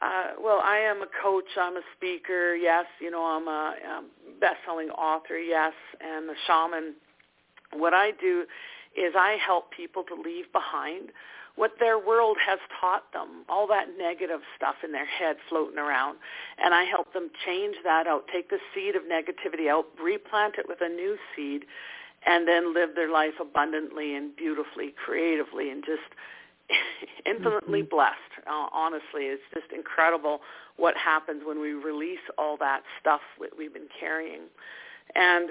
[0.02, 1.56] Uh, well, I am a coach.
[1.58, 2.54] I'm a speaker.
[2.54, 5.38] Yes, you know, I'm a, a best-selling author.
[5.38, 6.94] Yes, and a shaman.
[7.72, 8.44] What I do
[8.96, 11.10] is I help people to leave behind
[11.56, 16.18] what their world has taught them, all that negative stuff in their head floating around.
[16.62, 20.66] And I help them change that out, take the seed of negativity out, replant it
[20.68, 21.64] with a new seed,
[22.26, 26.02] and then live their life abundantly and beautifully, creatively, and just
[27.26, 27.96] infinitely mm-hmm.
[27.96, 28.46] blessed.
[28.46, 30.40] Uh, honestly, it's just incredible
[30.76, 34.42] what happens when we release all that stuff that we've been carrying.
[35.14, 35.50] And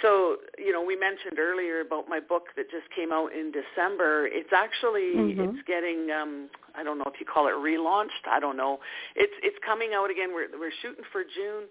[0.00, 4.26] so, you know, we mentioned earlier about my book that just came out in December.
[4.26, 5.40] It's actually mm-hmm.
[5.40, 8.24] it's getting um I don't know if you call it relaunched.
[8.30, 8.78] I don't know.
[9.14, 10.30] It's it's coming out again.
[10.32, 11.68] We're we're shooting for June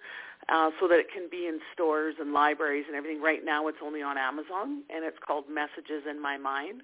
[0.49, 3.21] uh so that it can be in stores and libraries and everything.
[3.21, 6.83] Right now it's only on Amazon and it's called Messages in My Mind.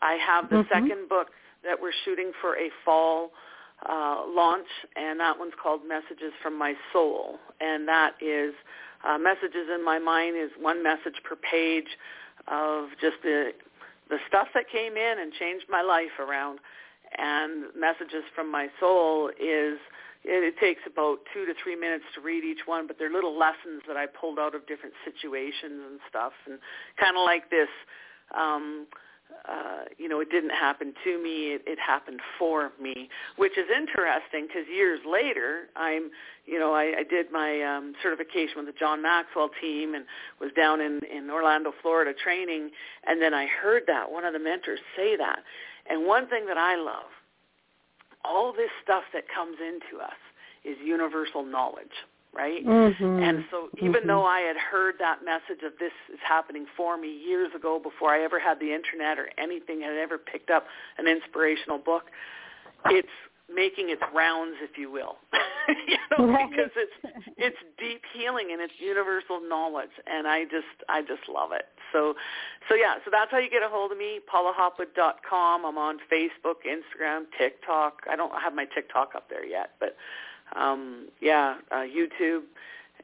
[0.00, 0.72] I have the mm-hmm.
[0.72, 1.28] second book
[1.64, 3.32] that we're shooting for a fall
[3.88, 8.54] uh, launch, and that one's called Messages from My Soul, and that is
[9.06, 11.88] uh, Messages in My Mind is one message per page
[12.46, 13.52] of just the
[14.08, 16.60] the stuff that came in and changed my life around,
[17.18, 19.78] and Messages from My Soul is
[20.24, 23.38] it, it takes about two to three minutes to read each one, but they're little
[23.38, 26.58] lessons that I pulled out of different situations and stuff, and
[26.98, 27.68] kind of like this.
[28.36, 28.86] Um,
[29.46, 33.66] uh, you know, it didn't happen to me, it, it happened for me, which is
[33.74, 36.10] interesting because years later, I'm,
[36.46, 40.04] you know, I, I did my um, certification with the John Maxwell team and
[40.40, 42.70] was down in, in Orlando, Florida training,
[43.06, 45.40] and then I heard that, one of the mentors say that.
[45.90, 47.10] And one thing that I love,
[48.24, 50.18] all this stuff that comes into us
[50.64, 51.94] is universal knowledge
[52.34, 52.64] right?
[52.64, 53.22] Mm-hmm.
[53.22, 54.08] And so even mm-hmm.
[54.08, 58.14] though I had heard that message of this is happening for me years ago before
[58.14, 60.66] I ever had the internet or anything had ever picked up
[60.98, 62.04] an inspirational book,
[62.86, 63.08] it's
[63.52, 65.16] making its rounds, if you will,
[65.88, 66.50] you know, right.
[66.50, 71.52] because it's it's deep healing and it's universal knowledge, and I just I just love
[71.52, 71.64] it.
[71.92, 72.14] So,
[72.68, 75.64] so yeah, so that's how you get a hold of me, paulahopwood.com.
[75.64, 78.02] I'm on Facebook, Instagram, TikTok.
[78.10, 79.96] I don't have my TikTok up there yet, but
[80.56, 82.42] um, yeah, uh, YouTube,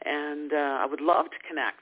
[0.04, 1.80] and uh, I would love to connect.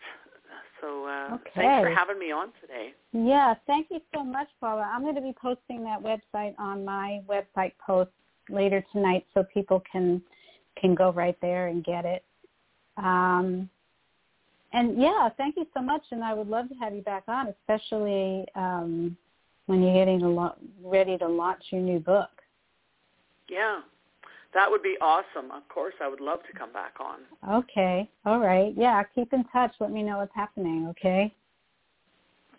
[0.80, 1.50] So uh, okay.
[1.54, 2.92] thanks for having me on today.
[3.12, 4.90] Yeah, thank you so much, Paula.
[4.92, 8.10] I'm going to be posting that website on my website post
[8.48, 10.20] later tonight, so people can
[10.80, 12.24] can go right there and get it.
[12.96, 13.68] Um,
[14.72, 17.48] and yeah, thank you so much, and I would love to have you back on,
[17.48, 19.16] especially um,
[19.66, 22.30] when you're getting a lo- ready to launch your new book.
[23.48, 23.80] Yeah,
[24.54, 25.50] that would be awesome.
[25.50, 27.20] Of course, I would love to come back on.
[27.50, 28.08] Okay.
[28.26, 28.74] All right.
[28.76, 29.72] Yeah, keep in touch.
[29.80, 31.34] Let me know what's happening, okay?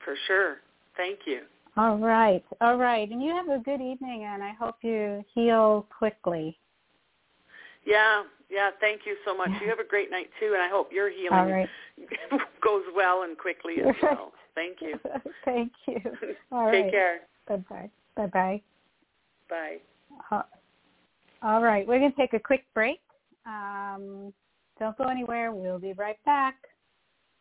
[0.04, 0.58] For sure.
[0.98, 1.42] Thank you.
[1.78, 2.44] All right.
[2.62, 3.10] All right.
[3.10, 6.58] And you have a good evening, and I hope you heal quickly.
[7.86, 8.24] Yeah.
[8.50, 8.70] Yeah.
[8.80, 9.52] Thank you so much.
[9.62, 11.70] You have a great night, too, and I hope your healing right.
[12.64, 14.34] goes well and quickly as well.
[14.56, 15.00] Thank you.
[15.46, 16.02] Thank you.
[16.52, 16.92] All Take right.
[16.92, 17.20] care.
[17.48, 17.90] Bye-bye.
[18.16, 18.62] Bye-bye.
[19.50, 19.78] Bye.
[20.32, 20.44] Uh,
[21.44, 23.00] all right, we're going to take a quick break.
[23.46, 24.34] Um,
[24.80, 25.52] don't go anywhere.
[25.52, 26.56] We'll be right back.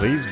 [0.00, 0.24] Please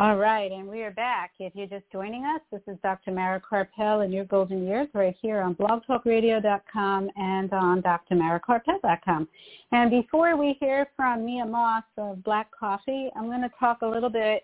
[0.00, 1.34] All right, and we are back.
[1.38, 3.12] If you're just joining us, this is Dr.
[3.12, 9.28] Mara Karpel in your golden years right here on blogtalkradio.com and on drmarakarpel.com.
[9.70, 13.86] And before we hear from Mia Moss of Black Coffee, I'm going to talk a
[13.86, 14.42] little bit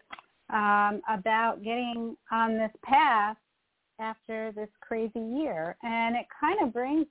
[0.55, 3.37] um, about getting on this path
[4.01, 5.77] after this crazy year.
[5.83, 7.07] And it kind of brings,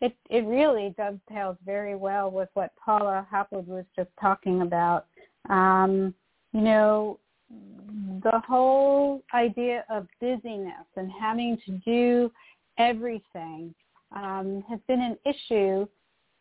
[0.00, 5.06] it, it really dovetails very well with what Paula Hopwood was just talking about.
[5.48, 6.14] Um,
[6.52, 7.20] you know,
[7.50, 12.32] the whole idea of busyness and having to do
[12.78, 13.74] everything
[14.14, 15.86] um, has been an issue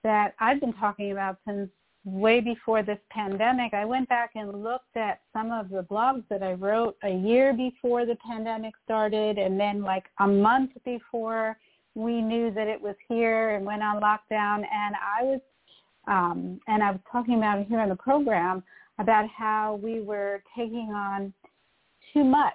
[0.03, 1.70] that I've been talking about since
[2.06, 3.74] way before this pandemic.
[3.74, 7.51] I went back and looked at some of the blogs that I wrote a year
[7.51, 11.58] before the pandemic started and then like a month before
[11.95, 15.39] we knew that it was here and went on lockdown and I was
[16.08, 18.62] um, and I was talking about it here in the program
[18.99, 21.34] about how we were taking on
[22.14, 22.53] too much,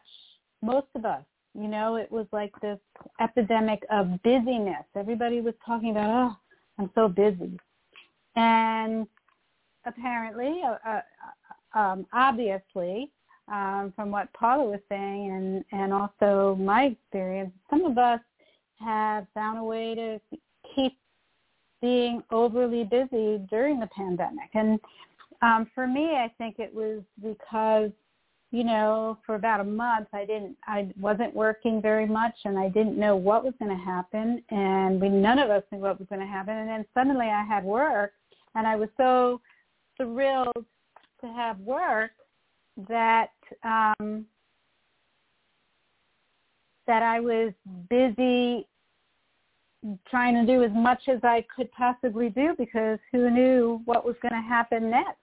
[0.62, 1.24] most of us.
[1.54, 2.78] You know, it was like this
[3.20, 4.84] epidemic of busyness.
[4.94, 6.36] Everybody was talking about, oh,
[6.78, 7.58] I'm so busy.
[8.36, 9.08] And
[9.84, 13.10] apparently, uh, uh, um, obviously,
[13.48, 18.20] um, from what Paula was saying and, and also my experience, some of us
[18.78, 20.20] have found a way to
[20.74, 20.96] keep
[21.80, 24.50] being overly busy during the pandemic.
[24.54, 24.78] And
[25.42, 27.90] um, for me, I think it was because,
[28.50, 32.68] you know, for about a month, I didn't, I wasn't working very much, and I
[32.68, 36.08] didn't know what was going to happen, and we none of us knew what was
[36.08, 36.56] going to happen.
[36.56, 38.12] And then suddenly, I had work,
[38.54, 39.40] and I was so
[40.00, 40.64] thrilled
[41.20, 42.12] to have work
[42.88, 43.30] that
[43.62, 44.26] um,
[46.86, 47.52] that I was
[47.88, 48.66] busy
[50.10, 54.16] trying to do as much as I could possibly do because who knew what was
[54.22, 55.16] going to happen next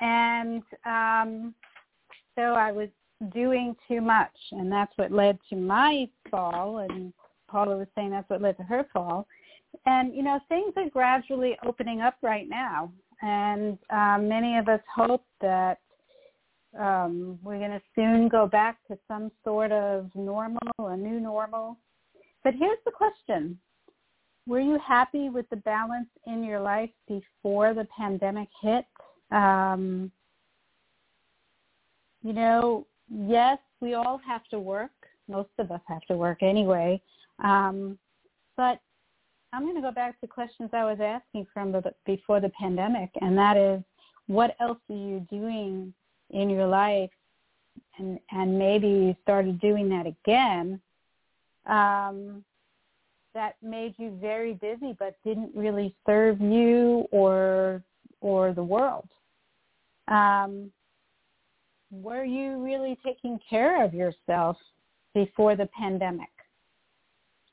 [0.00, 1.54] and um,
[2.34, 2.88] so I was
[3.32, 6.78] doing too much, and that's what led to my fall.
[6.78, 7.12] And
[7.48, 9.26] Paula was saying that's what led to her fall.
[9.86, 12.92] And you know, things are gradually opening up right now,
[13.22, 15.78] and um, many of us hope that
[16.78, 21.78] um, we're going to soon go back to some sort of normal, a new normal.
[22.42, 23.58] But here's the question.
[24.46, 28.84] Were you happy with the balance in your life before the pandemic hit?
[29.30, 30.10] Um,
[32.22, 34.90] you know, yes, we all have to work.
[35.28, 37.00] Most of us have to work anyway.
[37.42, 37.98] Um,
[38.56, 38.80] but
[39.54, 43.10] I'm going to go back to questions I was asking from the, before the pandemic,
[43.20, 43.80] and that is,
[44.26, 45.94] what else are you doing
[46.30, 47.10] in your life?
[47.98, 50.80] And, and maybe you started doing that again
[51.66, 52.44] um,
[53.34, 57.82] that made you very busy but didn't really serve you or
[58.20, 59.08] or the world.
[60.08, 60.70] Um,
[61.90, 64.56] were you really taking care of yourself
[65.14, 66.33] before the pandemic?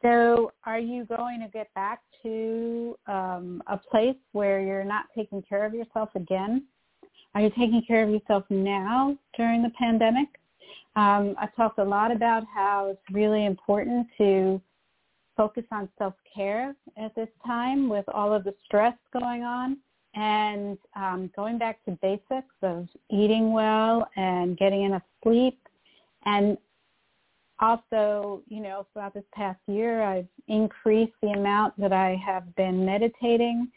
[0.01, 5.41] So are you going to get back to um, a place where you're not taking
[5.43, 6.63] care of yourself again?
[7.35, 10.27] Are you taking care of yourself now during the pandemic?
[10.95, 14.61] Um, I've talked a lot about how it's really important to
[15.37, 19.77] focus on self-care at this time with all of the stress going on
[20.13, 25.57] and um, going back to basics of eating well and getting enough sleep
[26.25, 26.57] and
[27.61, 32.85] also, you know, throughout this past year, I've increased the amount that I have been
[32.85, 33.69] meditating.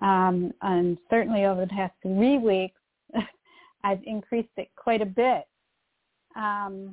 [0.00, 2.80] Um, and certainly over the past three weeks,
[3.84, 5.44] I've increased it quite a bit.
[6.36, 6.92] Um,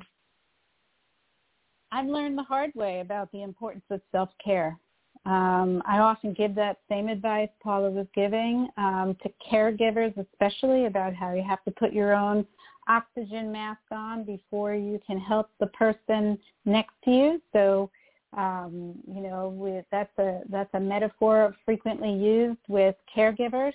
[1.92, 4.78] I've learned the hard way about the importance of self-care.
[5.24, 11.14] Um, I often give that same advice Paula was giving um, to caregivers, especially about
[11.14, 12.46] how you have to put your own
[12.88, 17.42] oxygen mask on before you can help the person next to you.
[17.52, 17.90] So,
[18.36, 23.72] um, you know, that's a that's a metaphor frequently used with caregivers.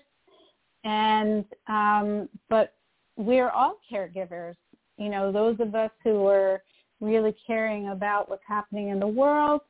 [0.84, 2.74] And um, but
[3.18, 4.56] we're all caregivers.
[4.98, 6.62] You know, those of us who are
[7.00, 9.62] really caring about what's happening in the world.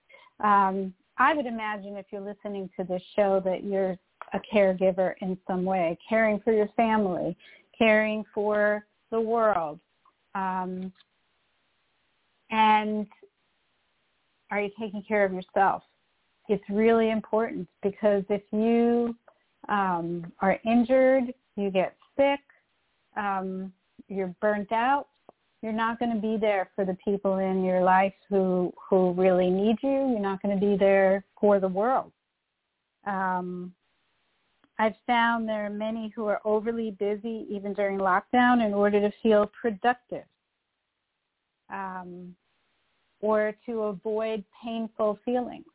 [0.44, 3.98] Um, I would imagine if you're listening to this show that you're
[4.34, 7.36] a caregiver in some way, caring for your family,
[7.78, 9.80] caring for the world.
[10.34, 10.92] Um,
[12.50, 13.08] and
[14.50, 15.84] are you taking care of yourself?
[16.50, 19.16] It's really important because if you
[19.70, 22.40] um, are injured, you get sick,
[23.16, 23.72] um,
[24.08, 25.08] you're burnt out,
[25.62, 29.50] you're not going to be there for the people in your life who who really
[29.50, 30.10] need you.
[30.10, 32.12] You're not going to be there for the world.
[33.06, 33.74] Um,
[34.82, 39.12] I've found there are many who are overly busy even during lockdown in order to
[39.24, 40.26] feel productive.
[41.72, 42.36] um,
[43.22, 45.66] or to avoid painful feelings.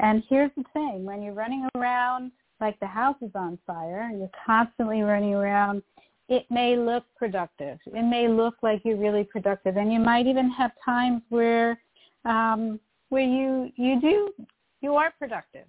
[0.00, 4.18] And here's the thing, when you're running around like the house is on fire and
[4.18, 5.82] you're constantly running around,
[6.28, 7.78] it may look productive.
[7.86, 9.76] It may look like you're really productive.
[9.76, 11.80] And you might even have times where
[12.24, 12.78] um,
[13.08, 14.30] where you you do
[14.80, 15.66] you are productive.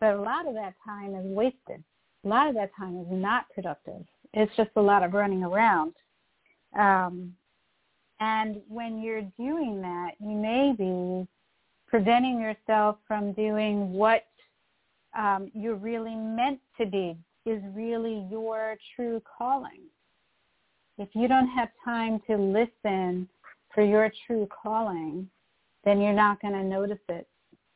[0.00, 1.84] But a lot of that time is wasted.
[2.24, 4.04] A lot of that time is not productive.
[4.32, 5.94] It's just a lot of running around.
[6.78, 7.34] Um,
[8.20, 11.26] and when you're doing that, you may be
[11.86, 14.26] preventing yourself from doing what
[15.18, 19.80] um, you're really meant to be, is really your true calling.
[20.98, 23.28] If you don't have time to listen
[23.74, 25.28] for your true calling,
[25.84, 27.26] then you're not going to notice it.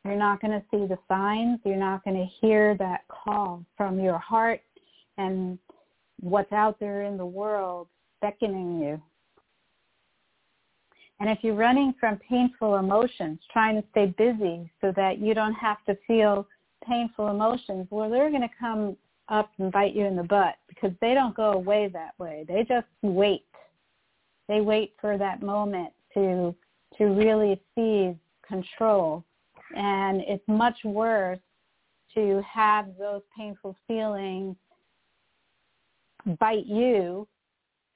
[0.05, 1.59] You're not going to see the signs.
[1.65, 4.61] You're not going to hear that call from your heart
[5.17, 5.57] and
[6.19, 7.87] what's out there in the world
[8.21, 9.01] beckoning you.
[11.19, 15.53] And if you're running from painful emotions, trying to stay busy so that you don't
[15.53, 16.47] have to feel
[16.87, 18.95] painful emotions, well, they're going to come
[19.29, 22.45] up and bite you in the butt because they don't go away that way.
[22.47, 23.45] They just wait.
[24.47, 26.53] They wait for that moment to
[26.97, 28.15] to really seize
[28.47, 29.23] control.
[29.75, 31.39] And it's much worse
[32.15, 34.55] to have those painful feelings
[36.39, 37.27] bite you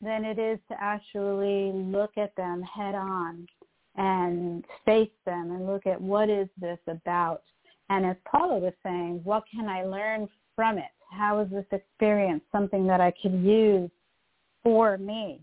[0.02, 3.48] than it is to actually look at them head on
[3.96, 7.44] and face them and look at what is this about.
[7.90, 10.92] And as Paula was saying, what can I learn from it?
[11.10, 13.90] How is this experience something that I could use
[14.64, 15.42] for me?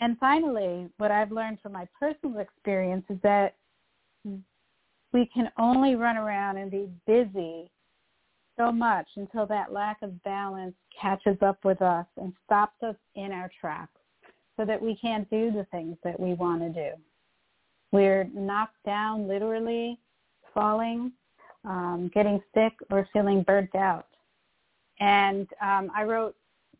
[0.00, 3.54] And finally, what I've learned from my personal experience is that
[5.12, 7.70] we can only run around and be busy
[8.56, 13.32] so much until that lack of balance catches up with us and stops us in
[13.32, 14.00] our tracks
[14.56, 16.90] so that we can't do the things that we want to do.
[17.92, 19.98] We're knocked down literally,
[20.52, 21.12] falling,
[21.64, 24.06] um, getting sick, or feeling burnt out.
[25.00, 26.34] And um, I wrote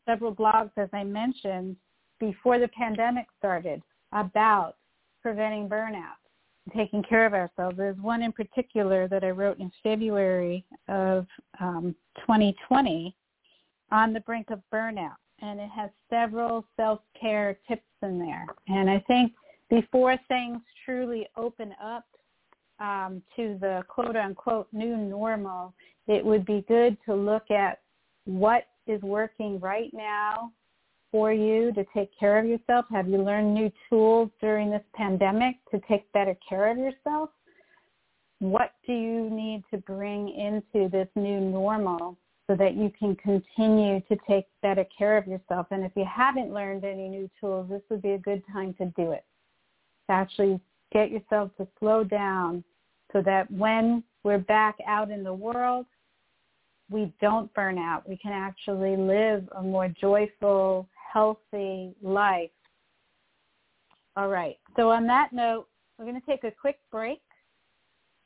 [0.05, 1.77] several blogs, as I mentioned,
[2.19, 3.81] before the pandemic started
[4.13, 4.75] about
[5.23, 6.19] preventing burnout
[6.71, 7.77] taking care of ourselves.
[7.77, 11.27] There's one in particular that I wrote in February of
[11.61, 13.15] um, 2020
[13.91, 18.47] on the brink of burnout, and it has several self-care tips in there.
[18.69, 19.33] And I think
[19.71, 22.05] before things truly open up
[22.81, 25.75] um, to the quote-unquote new normal,
[26.07, 27.81] it would be good to look at
[28.25, 30.53] what is working right now
[31.11, 32.87] for you to take care of yourself?
[32.91, 37.31] Have you learned new tools during this pandemic to take better care of yourself?
[38.41, 44.01] What do you need to bring into this new normal so that you can continue
[44.03, 45.67] to take better care of yourself?
[45.71, 48.87] And if you haven't learned any new tools, this would be a good time to
[48.97, 49.25] do it.
[50.09, 50.61] To actually
[50.93, 52.65] get yourself to slow down
[53.13, 55.87] so that when we're back out in the world,
[56.91, 58.09] we don't burn out.
[58.09, 62.51] We can actually live a more joyful, healthy life.
[64.17, 64.59] All right.
[64.77, 67.21] So on that note, we're going to take a quick break.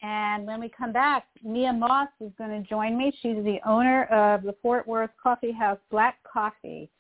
[0.03, 3.13] And when we come back, Mia Moss is going to join me.
[3.23, 6.91] She's the owner of the Fort Worth Coffee House Black Coffee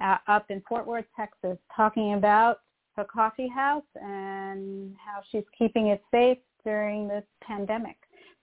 [0.00, 2.60] uh, up in Fort Worth, Texas, talking about
[2.96, 7.96] her coffee house and how she's keeping it safe during this pandemic.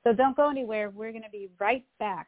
[0.03, 0.91] So don't go anywhere.
[0.91, 2.27] We're going to be right back.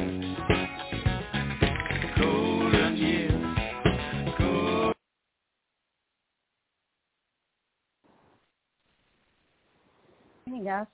[10.51, 10.87] us.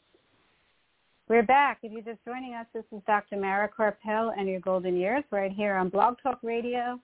[1.27, 1.79] We're back.
[1.81, 3.37] If you're just joining us, this is Dr.
[3.37, 6.99] Mara Karpel and your golden years right here on blogtalkradio.com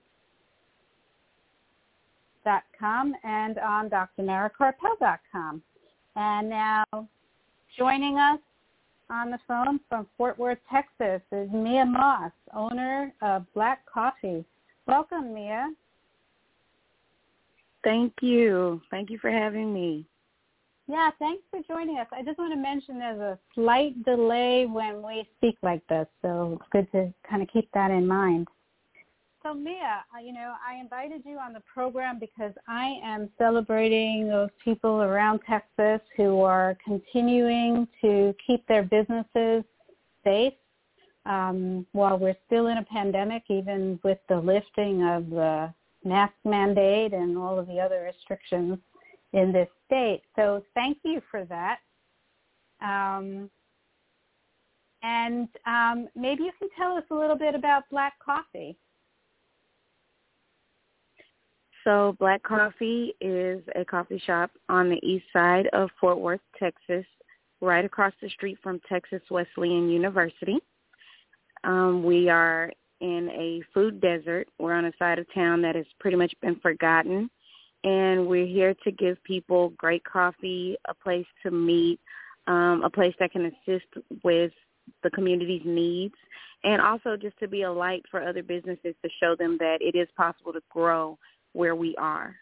[3.24, 5.62] and on drmarakarpel.com.
[6.14, 6.84] And now
[7.76, 8.38] joining us
[9.10, 14.44] on the phone from Fort Worth, Texas is Mia Moss, owner of Black Coffee.
[14.86, 15.72] Welcome, Mia.
[17.82, 18.80] Thank you.
[18.92, 20.06] Thank you for having me.
[20.86, 22.06] Yeah, thanks for joining us.
[22.12, 26.58] I just want to mention there's a slight delay when we speak like this, so
[26.60, 28.48] it's good to kind of keep that in mind.
[29.42, 34.50] so Mia, you know, I invited you on the program because I am celebrating those
[34.62, 39.64] people around Texas who are continuing to keep their businesses
[40.22, 40.52] safe
[41.24, 45.72] um, while we're still in a pandemic, even with the lifting of the
[46.04, 48.78] mask mandate and all of the other restrictions
[49.34, 50.22] in this state.
[50.36, 51.78] So thank you for that.
[52.80, 53.50] Um,
[55.02, 58.76] and um, maybe you can tell us a little bit about Black Coffee.
[61.82, 67.04] So Black Coffee is a coffee shop on the east side of Fort Worth, Texas,
[67.60, 70.58] right across the street from Texas Wesleyan University.
[71.64, 74.48] Um, we are in a food desert.
[74.58, 77.28] We're on a side of town that has pretty much been forgotten.
[77.84, 82.00] And we're here to give people great coffee, a place to meet,
[82.46, 83.86] um, a place that can assist
[84.22, 84.52] with
[85.02, 86.14] the community's needs,
[86.64, 89.94] and also just to be a light for other businesses to show them that it
[89.94, 91.18] is possible to grow
[91.52, 92.34] where we are.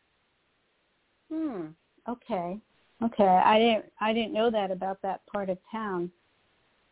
[1.31, 1.67] Hmm.
[2.09, 2.59] Okay.
[3.03, 3.25] Okay.
[3.25, 6.11] I didn't I didn't know that about that part of town.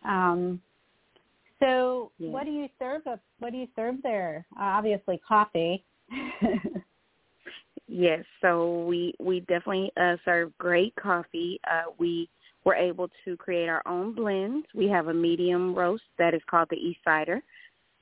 [0.05, 0.61] Um
[1.61, 2.30] so yeah.
[2.30, 4.46] what do you serve up what do you serve there?
[4.59, 5.84] Uh, obviously coffee.
[7.91, 11.61] yes, so we we definitely uh serve great coffee.
[11.70, 12.28] Uh we
[12.64, 14.66] were able to create our own blends.
[14.74, 17.43] We have a medium roast that is called the East Sider,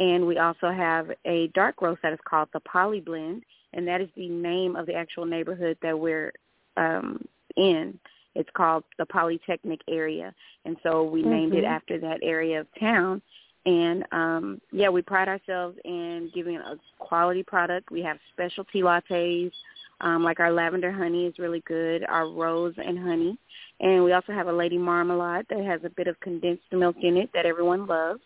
[0.00, 4.00] and we also have a dark roast that is called the Poly Blend, and that
[4.00, 6.32] is the name of the actual neighborhood that we're
[6.76, 7.24] um,
[7.56, 7.98] in.
[8.34, 10.34] It's called the Polytechnic area,
[10.64, 11.30] and so we mm-hmm.
[11.30, 11.72] named it mm-hmm.
[11.72, 13.22] after that area of town.
[13.68, 17.90] And um, yeah, we pride ourselves in giving a quality product.
[17.90, 19.52] We have specialty lattes,
[20.00, 23.38] um, like our lavender honey is really good, our rose and honey,
[23.80, 27.18] and we also have a lady marmalade that has a bit of condensed milk in
[27.18, 28.20] it that everyone loves.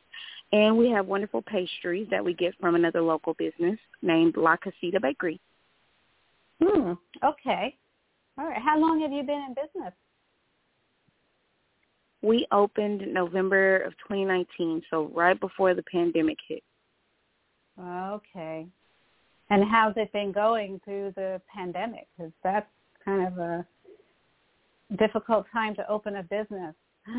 [0.53, 5.01] And we have wonderful pastries that we get from another local business named La Casita
[5.01, 5.41] Bakery.
[6.63, 6.93] Hmm.
[7.25, 7.75] Okay.
[8.39, 8.63] All right.
[8.63, 9.93] How long have you been in business?
[12.23, 16.63] We opened November of 2019, so right before the pandemic hit.
[17.81, 18.67] Okay.
[19.51, 22.07] And how's it been going through the pandemic?
[22.17, 22.67] Because that's
[23.05, 23.67] kind of a
[24.99, 26.75] difficult time to open a business.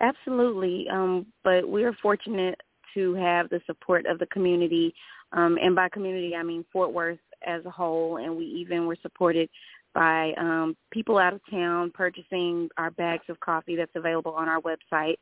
[0.00, 2.60] Absolutely, um, but we are fortunate
[2.94, 4.92] to have the support of the community,
[5.32, 8.96] um, and by community I mean Fort Worth as a whole, and we even were
[9.00, 9.48] supported
[9.94, 14.60] by um, people out of town purchasing our bags of coffee that's available on our
[14.60, 15.16] website.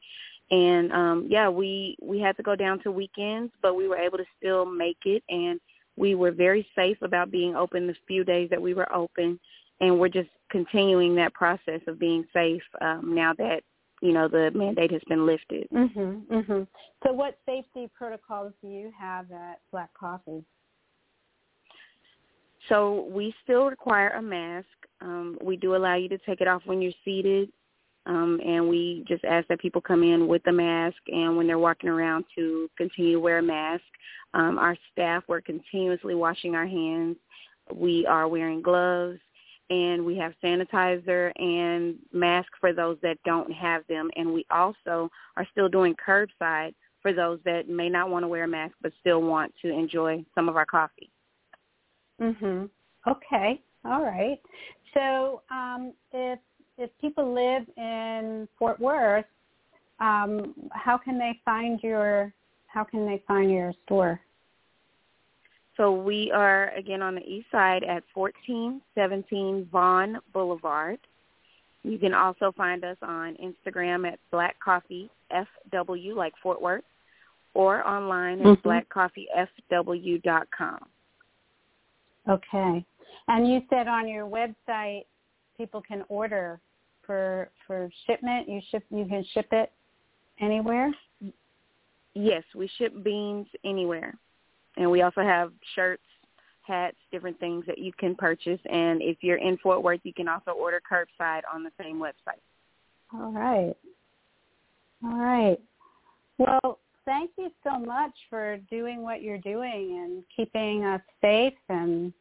[0.50, 4.18] And um, yeah, we we had to go down to weekends, but we were able
[4.18, 5.60] to still make it, and
[5.96, 9.38] we were very safe about being open the few days that we were open,
[9.80, 13.62] and we're just continuing that process of being safe um, now that
[14.02, 15.68] you know the mandate has been lifted.
[15.70, 16.26] Mhm.
[16.26, 16.66] Mhm.
[17.04, 20.44] So, what safety protocols do you have at Black Coffee?
[22.68, 24.66] So we still require a mask.
[25.00, 27.50] Um, we do allow you to take it off when you're seated,
[28.06, 31.58] um, and we just ask that people come in with a mask, and when they're
[31.58, 33.82] walking around, to continue to wear a mask.
[34.34, 37.16] Um, our staff, we're continuously washing our hands.
[37.74, 39.18] We are wearing gloves
[39.70, 44.11] and we have sanitizer and mask for those that don't have them.
[44.16, 48.44] And we also are still doing curbside for those that may not want to wear
[48.44, 51.11] a mask but still want to enjoy some of our coffee.
[52.20, 52.68] Mhm.
[53.06, 53.62] Okay.
[53.84, 54.40] All right.
[54.94, 56.38] So, um, if
[56.76, 59.26] if people live in Fort Worth,
[60.00, 62.32] um, how can they find your
[62.66, 64.20] how can they find your store?
[65.76, 70.98] So we are again on the east side at 1417 Vaughn Boulevard.
[71.82, 76.84] You can also find us on Instagram at Black Coffee FW, like Fort Worth,
[77.54, 78.68] or online at mm-hmm.
[78.68, 80.86] blackcoffeefw.com.
[82.28, 82.84] Okay.
[83.28, 85.04] And you said on your website
[85.56, 86.60] people can order
[87.06, 88.48] for for shipment.
[88.48, 89.72] You ship you can ship it
[90.40, 90.90] anywhere?
[92.14, 94.18] Yes, we ship beans anywhere
[94.76, 96.02] and we also have shirts,
[96.62, 98.60] hats, different things that you can purchase.
[98.70, 102.40] And if you're in Fort Worth, you can also order curbside on the same website.
[103.12, 103.74] All right.
[105.04, 105.58] All right.
[106.38, 112.12] Well, thank you so much for doing what you're doing and keeping us safe and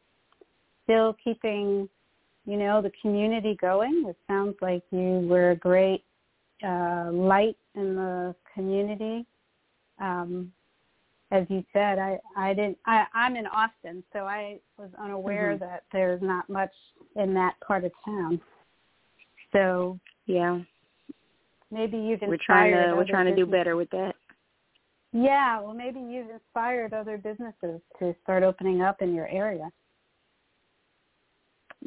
[0.84, 1.88] still keeping,
[2.46, 4.04] you know, the community going.
[4.08, 6.04] It sounds like you were a great
[6.66, 9.26] uh, light in the community.
[10.00, 10.52] Um,
[11.32, 12.78] as you said, I I didn't.
[12.86, 15.64] I, I'm in Austin, so I was unaware mm-hmm.
[15.64, 16.72] that there's not much
[17.16, 18.40] in that part of town.
[19.52, 20.58] So yeah,
[21.70, 24.14] maybe you've we're trying to we're trying to do better with that.
[25.12, 29.70] Yeah, well, maybe you've inspired other businesses to start opening up in your area.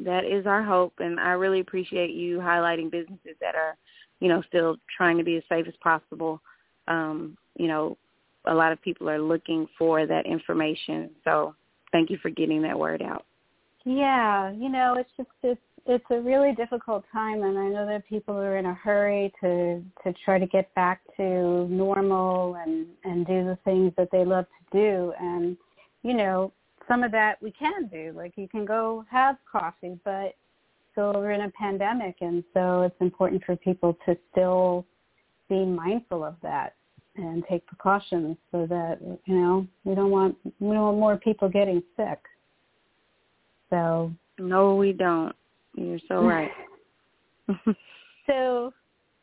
[0.04, 3.76] That is our hope, and I really appreciate you highlighting businesses that are,
[4.20, 6.40] you know, still trying to be as safe as possible.
[6.88, 7.96] Um, you know,
[8.44, 11.54] a lot of people are looking for that information, so
[11.92, 13.24] thank you for getting that word out.
[13.84, 18.08] Yeah, you know, it's just it's it's a really difficult time, and I know that
[18.08, 23.26] people are in a hurry to to try to get back to normal and and
[23.26, 25.56] do the things that they love to do, and
[26.02, 26.52] you know,
[26.88, 30.34] some of that we can do, like you can go have coffee, but
[30.96, 34.86] we're in a pandemic, and so it's important for people to still
[35.48, 36.74] be mindful of that
[37.16, 41.48] and take precautions so that you know we don't want we don't want more people
[41.48, 42.18] getting sick.
[43.70, 45.34] So no, we don't.
[45.76, 46.50] You're so right.
[48.26, 48.72] so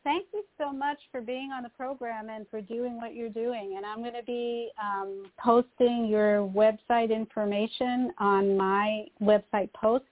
[0.04, 3.74] thank you so much for being on the program and for doing what you're doing.
[3.76, 10.04] And I'm going to be um, posting your website information on my website post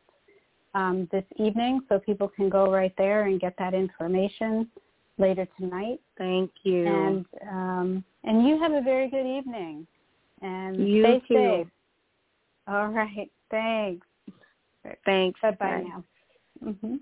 [0.74, 4.68] um, this evening so people can go right there and get that information
[5.18, 6.00] later tonight.
[6.16, 6.86] Thank you.
[6.86, 9.86] And um, and you have a very good evening.
[10.42, 11.34] And you stay too.
[11.34, 11.66] safe.
[12.68, 13.30] All right.
[13.50, 14.06] Thanks.
[15.04, 15.40] Thanks.
[15.42, 16.04] Bye bye now.
[16.64, 16.96] Mm-hmm.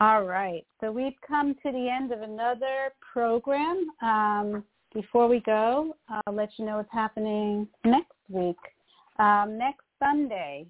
[0.00, 0.64] All right.
[0.80, 3.86] So we've come to the end of another program.
[4.02, 8.56] Um, before we go, I'll let you know what's happening next week.
[9.18, 10.66] Um, next Sunday,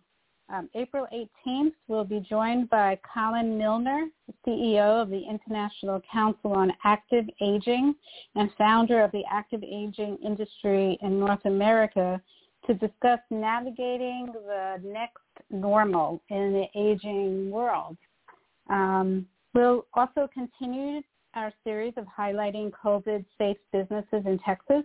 [0.53, 4.09] um, April 18th, we'll be joined by Colin Milner,
[4.47, 7.95] CEO of the International Council on Active Aging
[8.34, 12.20] and founder of the active aging industry in North America
[12.66, 15.18] to discuss navigating the next
[15.50, 17.96] normal in the aging world.
[18.70, 21.02] Um, we'll also continue
[21.34, 24.82] our series of highlighting COVID-safe businesses in Texas,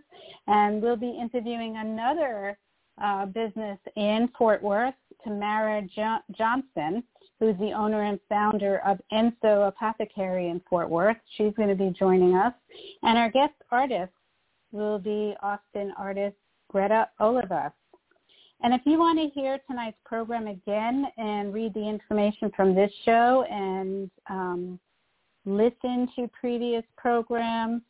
[0.48, 2.58] and we'll be interviewing another
[3.02, 7.04] uh, business in Fort Worth, Tamara jo- Johnson,
[7.40, 11.18] who's the owner and founder of Enso Apothecary in Fort Worth.
[11.36, 12.54] She's going to be joining us.
[13.04, 14.12] And our guest artist
[14.72, 16.36] will be Austin artist
[16.70, 17.74] Greta Oliva.
[18.62, 22.92] And if you want to hear tonight's program again and read the information from this
[23.06, 24.80] show and um,
[25.46, 27.84] listen to previous programs,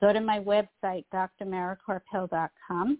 [0.00, 2.98] go to my website, drmarakarpel.com.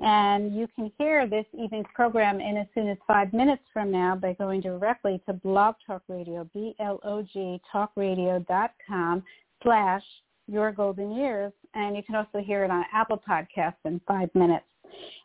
[0.00, 4.14] And you can hear this evening's program in as soon as five minutes from now
[4.14, 9.22] by going directly to Blog Talk Radio, B-L-O-G, talkradio.com
[9.62, 10.02] slash
[10.46, 11.52] Your Golden Years.
[11.74, 14.64] And you can also hear it on Apple Podcasts in five minutes.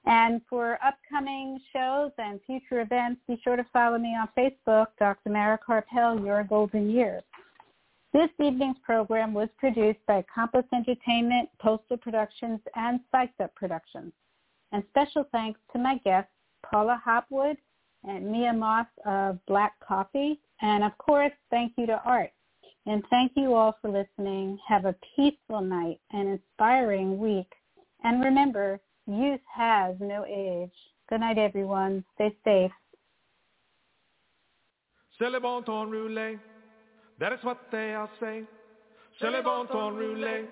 [0.05, 5.29] And for upcoming shows and future events, be sure to follow me on Facebook, Dr.
[5.29, 7.23] Mara Karpel, Your Golden Years.
[8.11, 14.11] This evening's program was produced by Compass Entertainment, Postal Productions, and Spiked Up Productions.
[14.71, 16.31] And special thanks to my guests,
[16.63, 17.57] Paula Hopwood
[18.03, 20.39] and Mia Moss of Black Coffee.
[20.61, 22.31] And of course, thank you to Art.
[22.85, 24.59] And thank you all for listening.
[24.67, 27.51] Have a peaceful night and inspiring week.
[28.03, 30.71] And remember, Youth has no age.
[31.09, 32.05] Good night, everyone.
[32.15, 32.71] Stay safe.
[35.19, 36.39] C'est le bon roulé.
[37.19, 38.43] That is what they all say.
[39.19, 40.47] C'est le bon roulé.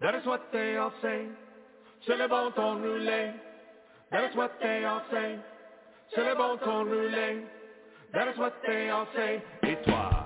[0.00, 1.28] That is what they all say.
[2.06, 3.34] C'est le bon roulé.
[4.10, 5.38] That is what they all say.
[6.14, 7.42] C'est le bon roulé.
[8.12, 9.42] That is what they all say.
[9.64, 10.25] Et toi?